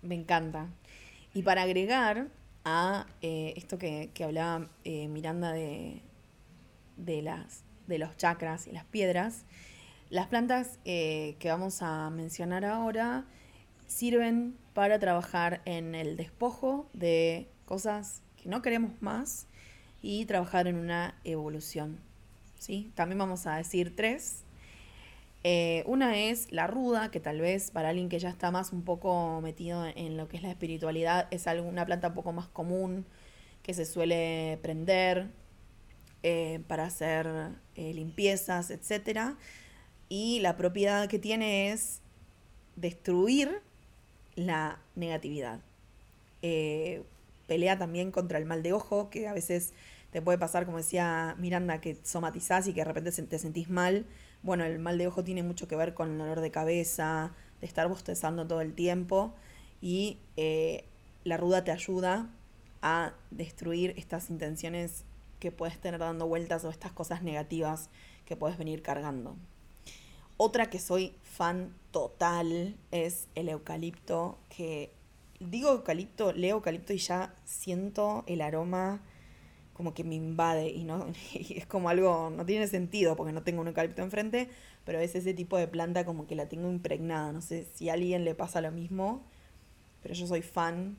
Me 0.00 0.14
encanta. 0.14 0.66
Y 1.34 1.42
para 1.42 1.62
agregar 1.62 2.28
a 2.64 3.06
eh, 3.20 3.54
esto 3.56 3.78
que, 3.78 4.10
hablaba 4.24 4.68
eh, 4.84 5.08
Miranda 5.08 5.52
de, 5.52 6.02
de, 6.96 7.22
las, 7.22 7.64
de 7.86 7.98
los 7.98 8.16
chakras 8.16 8.66
y 8.66 8.72
las 8.72 8.84
piedras, 8.84 9.44
las 10.10 10.26
plantas 10.26 10.78
eh, 10.84 11.36
que 11.38 11.50
vamos 11.50 11.82
a 11.82 12.10
mencionar 12.10 12.64
ahora 12.64 13.24
sirven 13.86 14.56
para 14.74 14.98
trabajar 14.98 15.62
en 15.64 15.94
el 15.94 16.16
despojo 16.16 16.88
de 16.92 17.48
cosas 17.64 18.22
no 18.44 18.62
queremos 18.62 19.00
más 19.00 19.46
y 20.00 20.24
trabajar 20.26 20.66
en 20.66 20.76
una 20.76 21.14
evolución. 21.24 21.98
¿sí? 22.58 22.90
También 22.94 23.18
vamos 23.18 23.46
a 23.46 23.56
decir 23.56 23.94
tres 23.94 24.44
eh, 25.44 25.82
una 25.86 26.16
es 26.18 26.52
la 26.52 26.68
ruda, 26.68 27.10
que 27.10 27.18
tal 27.18 27.40
vez 27.40 27.72
para 27.72 27.88
alguien 27.88 28.08
que 28.08 28.18
ya 28.20 28.28
está 28.28 28.50
más 28.52 28.72
un 28.72 28.82
poco 28.82 29.40
metido 29.40 29.84
en 29.86 30.16
lo 30.16 30.28
que 30.28 30.36
es 30.36 30.42
la 30.42 30.50
espiritualidad, 30.50 31.26
es 31.32 31.46
una 31.46 31.84
planta 31.84 32.08
un 32.08 32.14
poco 32.14 32.32
más 32.32 32.46
común, 32.46 33.04
que 33.62 33.74
se 33.74 33.84
suele 33.84 34.58
prender 34.62 35.30
eh, 36.22 36.60
para 36.68 36.84
hacer 36.84 37.28
eh, 37.74 37.92
limpiezas, 37.92 38.70
etc. 38.70 39.34
Y 40.08 40.40
la 40.40 40.56
propiedad 40.56 41.08
que 41.08 41.18
tiene 41.18 41.72
es 41.72 42.00
destruir 42.76 43.62
la 44.36 44.78
negatividad. 44.94 45.60
Pelea 47.46 47.78
también 47.78 48.10
contra 48.10 48.38
el 48.38 48.44
mal 48.44 48.62
de 48.62 48.72
ojo, 48.72 49.10
que 49.10 49.28
a 49.28 49.32
veces 49.32 49.72
te 50.10 50.20
puede 50.22 50.38
pasar, 50.38 50.66
como 50.66 50.78
decía 50.78 51.34
Miranda, 51.38 51.80
que 51.80 51.96
somatizás 52.02 52.66
y 52.66 52.74
que 52.74 52.80
de 52.80 52.84
repente 52.84 53.10
te 53.10 53.38
sentís 53.38 53.70
mal 53.70 54.06
bueno, 54.42 54.64
el 54.64 54.78
mal 54.80 54.98
de 54.98 55.06
ojo 55.06 55.22
tiene 55.22 55.42
mucho 55.42 55.68
que 55.68 55.76
ver 55.76 55.94
con 55.94 56.10
el 56.10 56.18
dolor 56.18 56.40
de 56.40 56.50
cabeza, 56.50 57.32
de 57.60 57.66
estar 57.66 57.88
bostezando 57.88 58.46
todo 58.46 58.60
el 58.60 58.74
tiempo 58.74 59.32
y 59.80 60.18
eh, 60.36 60.84
la 61.24 61.36
ruda 61.36 61.62
te 61.62 61.70
ayuda 61.70 62.28
a 62.82 63.14
destruir 63.30 63.94
estas 63.96 64.30
intenciones 64.30 65.04
que 65.38 65.52
puedes 65.52 65.80
tener 65.80 66.00
dando 66.00 66.26
vueltas 66.26 66.64
o 66.64 66.70
estas 66.70 66.90
cosas 66.90 67.22
negativas 67.22 67.88
que 68.26 68.36
puedes 68.36 68.58
venir 68.58 68.82
cargando. 68.82 69.36
Otra 70.36 70.70
que 70.70 70.80
soy 70.80 71.14
fan 71.22 71.72
total 71.92 72.76
es 72.90 73.28
el 73.36 73.48
eucalipto, 73.48 74.38
que 74.48 74.92
digo 75.50 75.70
eucalipto, 75.70 76.32
leo 76.32 76.56
eucalipto 76.56 76.92
y 76.92 76.98
ya 76.98 77.34
siento 77.44 78.24
el 78.26 78.40
aroma 78.40 79.02
como 79.72 79.94
que 79.94 80.04
me 80.04 80.14
invade 80.14 80.70
y 80.70 80.84
no 80.84 81.06
es 81.34 81.66
como 81.66 81.88
algo, 81.88 82.30
no 82.30 82.44
tiene 82.44 82.66
sentido 82.68 83.16
porque 83.16 83.32
no 83.32 83.42
tengo 83.42 83.60
un 83.60 83.68
eucalipto 83.68 84.02
enfrente, 84.02 84.48
pero 84.84 85.00
es 85.00 85.14
ese 85.14 85.34
tipo 85.34 85.56
de 85.56 85.68
planta 85.68 86.04
como 86.04 86.26
que 86.26 86.34
la 86.34 86.48
tengo 86.48 86.70
impregnada. 86.70 87.32
No 87.32 87.40
sé 87.40 87.66
si 87.74 87.88
a 87.88 87.94
alguien 87.94 88.24
le 88.24 88.34
pasa 88.34 88.60
lo 88.60 88.70
mismo, 88.70 89.22
pero 90.02 90.14
yo 90.14 90.26
soy 90.26 90.42
fan. 90.42 90.96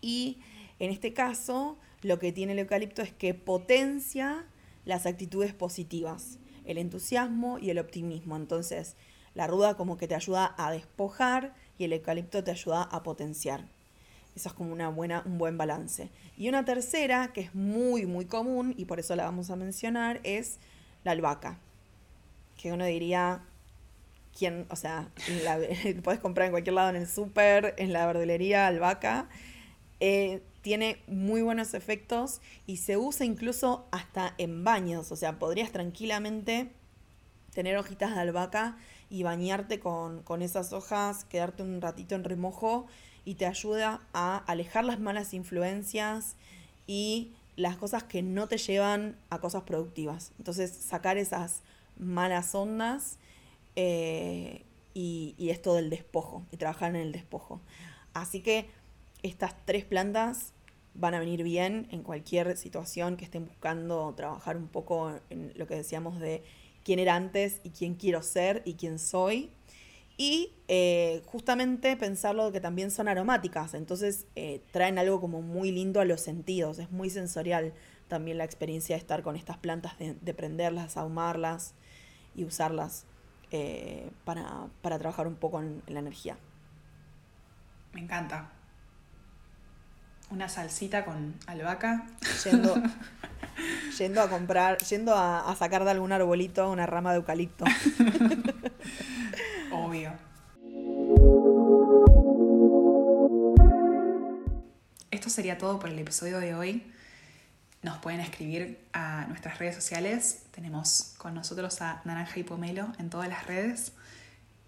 Y 0.00 0.38
en 0.78 0.90
este 0.90 1.12
caso, 1.12 1.76
lo 2.02 2.18
que 2.18 2.32
tiene 2.32 2.52
el 2.52 2.60
eucalipto 2.60 3.02
es 3.02 3.12
que 3.12 3.34
potencia 3.34 4.46
las 4.84 5.06
actitudes 5.06 5.52
positivas, 5.52 6.38
el 6.64 6.78
entusiasmo 6.78 7.58
y 7.58 7.70
el 7.70 7.78
optimismo. 7.78 8.36
Entonces, 8.36 8.96
la 9.34 9.46
ruda 9.46 9.76
como 9.76 9.96
que 9.96 10.08
te 10.08 10.14
ayuda 10.14 10.54
a 10.56 10.70
despojar 10.70 11.54
y 11.80 11.84
el 11.84 11.94
eucalipto 11.94 12.44
te 12.44 12.50
ayuda 12.50 12.82
a 12.82 13.02
potenciar. 13.02 13.64
Eso 14.36 14.50
es 14.50 14.54
como 14.54 14.70
una 14.70 14.90
buena, 14.90 15.22
un 15.24 15.38
buen 15.38 15.56
balance. 15.56 16.10
Y 16.36 16.50
una 16.50 16.64
tercera, 16.64 17.32
que 17.32 17.40
es 17.40 17.54
muy, 17.54 18.04
muy 18.04 18.26
común, 18.26 18.74
y 18.76 18.84
por 18.84 19.00
eso 19.00 19.16
la 19.16 19.24
vamos 19.24 19.50
a 19.50 19.56
mencionar, 19.56 20.20
es 20.22 20.58
la 21.04 21.12
albahaca. 21.12 21.58
Que 22.58 22.72
uno 22.72 22.84
diría, 22.84 23.40
¿quién? 24.38 24.66
O 24.68 24.76
sea, 24.76 25.08
puedes 26.04 26.20
comprar 26.20 26.46
en 26.46 26.52
cualquier 26.52 26.74
lado, 26.74 26.90
en 26.90 26.96
el 26.96 27.08
súper, 27.08 27.74
en 27.78 27.94
la 27.94 28.06
verdulería, 28.06 28.66
albahaca. 28.66 29.30
Eh, 30.00 30.42
tiene 30.60 30.98
muy 31.06 31.40
buenos 31.40 31.72
efectos 31.72 32.42
y 32.66 32.76
se 32.76 32.98
usa 32.98 33.24
incluso 33.24 33.88
hasta 33.90 34.34
en 34.36 34.64
baños. 34.64 35.10
O 35.12 35.16
sea, 35.16 35.38
podrías 35.38 35.72
tranquilamente 35.72 36.70
tener 37.54 37.78
hojitas 37.78 38.14
de 38.14 38.20
albahaca 38.20 38.76
y 39.10 39.24
bañarte 39.24 39.80
con, 39.80 40.22
con 40.22 40.40
esas 40.40 40.72
hojas, 40.72 41.24
quedarte 41.24 41.62
un 41.62 41.80
ratito 41.80 42.14
en 42.14 42.24
remojo 42.24 42.86
y 43.24 43.34
te 43.34 43.46
ayuda 43.46 44.00
a 44.12 44.38
alejar 44.38 44.84
las 44.84 45.00
malas 45.00 45.34
influencias 45.34 46.36
y 46.86 47.32
las 47.56 47.76
cosas 47.76 48.04
que 48.04 48.22
no 48.22 48.46
te 48.46 48.56
llevan 48.56 49.16
a 49.28 49.40
cosas 49.40 49.64
productivas. 49.64 50.32
Entonces, 50.38 50.72
sacar 50.72 51.18
esas 51.18 51.62
malas 51.98 52.54
ondas 52.54 53.18
eh, 53.76 54.64
y, 54.94 55.34
y 55.36 55.50
esto 55.50 55.74
del 55.74 55.90
despojo, 55.90 56.42
y 56.50 56.56
trabajar 56.56 56.90
en 56.90 57.02
el 57.02 57.12
despojo. 57.12 57.60
Así 58.14 58.40
que 58.40 58.68
estas 59.22 59.54
tres 59.66 59.84
plantas 59.84 60.52
van 60.94 61.14
a 61.14 61.20
venir 61.20 61.42
bien 61.42 61.86
en 61.90 62.02
cualquier 62.02 62.56
situación 62.56 63.16
que 63.16 63.24
estén 63.24 63.46
buscando 63.46 64.12
trabajar 64.14 64.56
un 64.56 64.66
poco 64.66 65.14
en 65.30 65.52
lo 65.56 65.66
que 65.66 65.76
decíamos 65.76 66.18
de 66.18 66.42
quién 66.84 66.98
era 66.98 67.14
antes 67.14 67.60
y 67.64 67.70
quién 67.70 67.94
quiero 67.94 68.22
ser 68.22 68.62
y 68.64 68.74
quién 68.74 68.98
soy. 68.98 69.50
Y 70.16 70.52
eh, 70.68 71.22
justamente 71.24 71.96
pensarlo 71.96 72.52
que 72.52 72.60
también 72.60 72.90
son 72.90 73.08
aromáticas, 73.08 73.72
entonces 73.72 74.26
eh, 74.36 74.60
traen 74.70 74.98
algo 74.98 75.18
como 75.18 75.40
muy 75.40 75.72
lindo 75.72 75.98
a 75.98 76.04
los 76.04 76.20
sentidos, 76.20 76.78
es 76.78 76.90
muy 76.90 77.08
sensorial 77.08 77.72
también 78.06 78.36
la 78.36 78.44
experiencia 78.44 78.96
de 78.96 79.00
estar 79.00 79.22
con 79.22 79.34
estas 79.34 79.56
plantas, 79.56 79.94
de, 79.98 80.34
prenderlas, 80.34 80.98
ahumarlas 80.98 81.74
y 82.34 82.44
usarlas 82.44 83.06
eh, 83.50 84.10
para, 84.24 84.68
trabajar 84.82 85.26
un 85.26 85.36
poco 85.36 85.60
en 85.60 85.82
la 85.86 86.00
energía. 86.00 86.36
Me 87.94 88.00
encanta. 88.00 88.52
Una 90.30 90.48
salsita 90.48 91.04
con 91.04 91.34
albahaca. 91.46 92.06
Yendo, 92.44 92.74
yendo 93.98 94.22
a 94.22 94.28
comprar, 94.28 94.78
yendo 94.78 95.14
a, 95.14 95.54
sacar 95.58 95.84
de 95.84 95.90
algún 95.90 96.12
arbolito 96.12 96.70
una 96.70 96.86
rama 96.86 97.10
de 97.10 97.18
eucalipto. 97.18 97.64
Obvio. 99.72 100.12
Esto 105.10 105.28
sería 105.28 105.58
todo 105.58 105.80
por 105.80 105.90
el 105.90 105.98
episodio 105.98 106.38
de 106.38 106.54
hoy. 106.54 106.84
Nos 107.82 107.98
pueden 107.98 108.20
escribir 108.20 108.78
a 108.92 109.24
nuestras 109.26 109.58
redes 109.58 109.74
sociales. 109.74 110.44
Tenemos 110.52 111.14
con 111.18 111.34
nosotros 111.34 111.82
a 111.82 112.02
Naranja 112.04 112.38
y 112.38 112.44
Pomelo 112.44 112.92
en 112.98 113.10
todas 113.10 113.28
las 113.28 113.46
redes. 113.46 113.92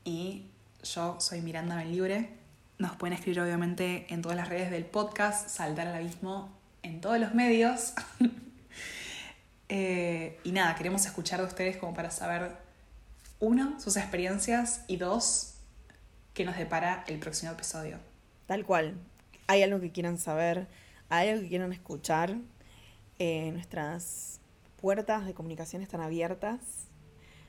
Y 0.05 0.47
yo 0.83 1.21
soy 1.21 1.41
Miranda 1.41 1.83
Libre. 1.85 2.41
Nos 2.83 2.97
pueden 2.97 3.12
escribir 3.12 3.41
obviamente 3.41 4.12
en 4.12 4.22
todas 4.22 4.37
las 4.37 4.49
redes 4.49 4.72
del 4.72 4.85
podcast, 4.85 5.49
Saltar 5.49 5.87
al 5.87 5.95
Abismo 5.95 6.51
en 6.83 7.01
todos 7.01 7.20
los 7.20 7.33
medios. 7.33 7.95
Eh, 9.74 10.39
y 10.45 10.53
nada, 10.53 10.74
queremos 10.74 11.07
escuchar 11.07 11.41
de 11.41 11.47
ustedes 11.47 11.78
como 11.78 11.95
para 11.95 12.11
saber, 12.11 12.59
uno, 13.41 13.80
sus 13.80 13.97
experiencias 13.97 14.85
y 14.87 14.99
dos, 14.99 15.55
qué 16.35 16.45
nos 16.45 16.59
depara 16.59 17.05
el 17.07 17.18
próximo 17.18 17.53
episodio. 17.53 17.97
Tal 18.45 18.66
cual. 18.66 18.99
¿Hay 19.47 19.62
algo 19.62 19.80
que 19.80 19.91
quieran 19.91 20.18
saber? 20.18 20.68
¿Hay 21.09 21.30
algo 21.30 21.43
que 21.43 21.49
quieran 21.49 21.72
escuchar? 21.72 22.37
Eh, 23.18 23.51
nuestras 23.53 24.41
puertas 24.78 25.24
de 25.24 25.33
comunicación 25.33 25.80
están 25.80 26.03
abiertas. 26.03 26.61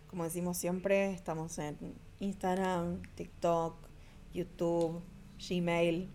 Como 0.07 0.23
decimos 0.23 0.55
siempre, 0.55 1.11
estamos 1.11 1.57
en 1.57 1.75
Instagram, 2.21 3.01
TikTok, 3.15 3.75
YouTube, 4.33 5.03
Gmail. 5.47 6.09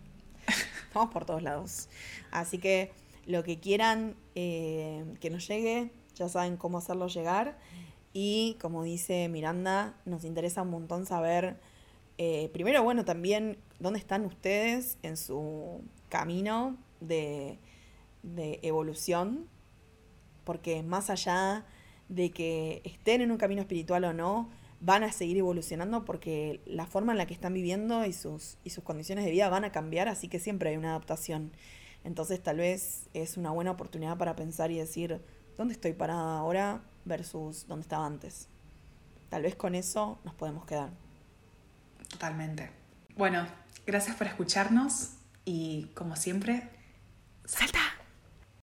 Estamos 0.87 1.11
por 1.11 1.25
todos 1.25 1.43
lados. 1.43 1.89
Así 2.31 2.59
que 2.59 2.93
lo 3.27 3.45
que 3.45 3.59
quieran 3.61 4.17
eh, 4.35 5.05
que 5.21 5.31
nos 5.31 5.47
llegue, 5.47 5.91
ya 6.15 6.29
saben 6.29 6.57
cómo 6.57 6.79
hacerlo 6.79 7.09
llegar. 7.09 7.59
Y 8.13 8.57
como 8.61 8.83
dice 8.83 9.29
Miranda, 9.29 9.95
nos 10.05 10.25
interesa 10.25 10.63
un 10.63 10.71
montón 10.71 11.07
saber, 11.07 11.61
eh, 12.17 12.49
primero, 12.53 12.83
bueno, 12.83 13.05
también 13.05 13.59
dónde 13.79 13.99
están 13.99 14.25
ustedes 14.25 14.99
en 15.03 15.17
su 15.17 15.83
camino 16.09 16.77
de, 17.01 17.59
de 18.23 18.61
evolución. 18.63 19.47
Porque 20.45 20.83
más 20.83 21.11
allá 21.11 21.67
de 22.09 22.31
que 22.31 22.81
estén 22.85 23.21
en 23.21 23.31
un 23.31 23.37
camino 23.37 23.61
espiritual 23.61 24.05
o 24.05 24.15
no, 24.15 24.49
van 24.81 25.03
a 25.03 25.13
seguir 25.13 25.39
evolucionando 25.39 26.05
porque 26.05 26.61
la 26.67 26.87
forma 26.87 27.13
en 27.13 27.19
la 27.19 27.27
que 27.27 27.35
están 27.35 27.55
viviendo 27.55 28.05
y 28.05 28.13
sus, 28.13 28.59
y 28.65 28.71
sus 28.71 28.85
condiciones 28.85 29.25
de 29.25 29.31
vida 29.31 29.49
van 29.49 29.65
a 29.65 29.73
cambiar, 29.73 30.09
así 30.09 30.29
que 30.29 30.39
siempre 30.39 30.71
hay 30.71 30.77
una 30.77 30.91
adaptación. 30.91 31.53
Entonces 32.05 32.43
tal 32.43 32.59
vez 32.59 33.09
es 33.15 33.37
una 33.37 33.51
buena 33.51 33.73
oportunidad 33.73 34.17
para 34.17 34.37
pensar 34.37 34.71
y 34.71 34.79
decir, 34.79 35.21
¿dónde 35.57 35.75
estoy 35.75 35.93
parada 35.93 36.39
ahora 36.39 36.81
versus 37.05 37.67
dónde 37.67 37.83
estaba 37.83 38.07
antes? 38.07 38.49
Tal 39.31 39.43
vez 39.43 39.57
con 39.57 39.75
eso 39.75 40.19
nos 40.25 40.35
podemos 40.35 40.65
quedar. 40.65 40.91
Totalmente. 42.09 42.71
Bueno, 43.17 43.47
gracias 43.87 44.17
por 44.17 44.27
escucharnos 44.27 45.11
y 45.45 45.91
como 45.95 46.17
siempre, 46.17 46.69
salta 47.45 47.88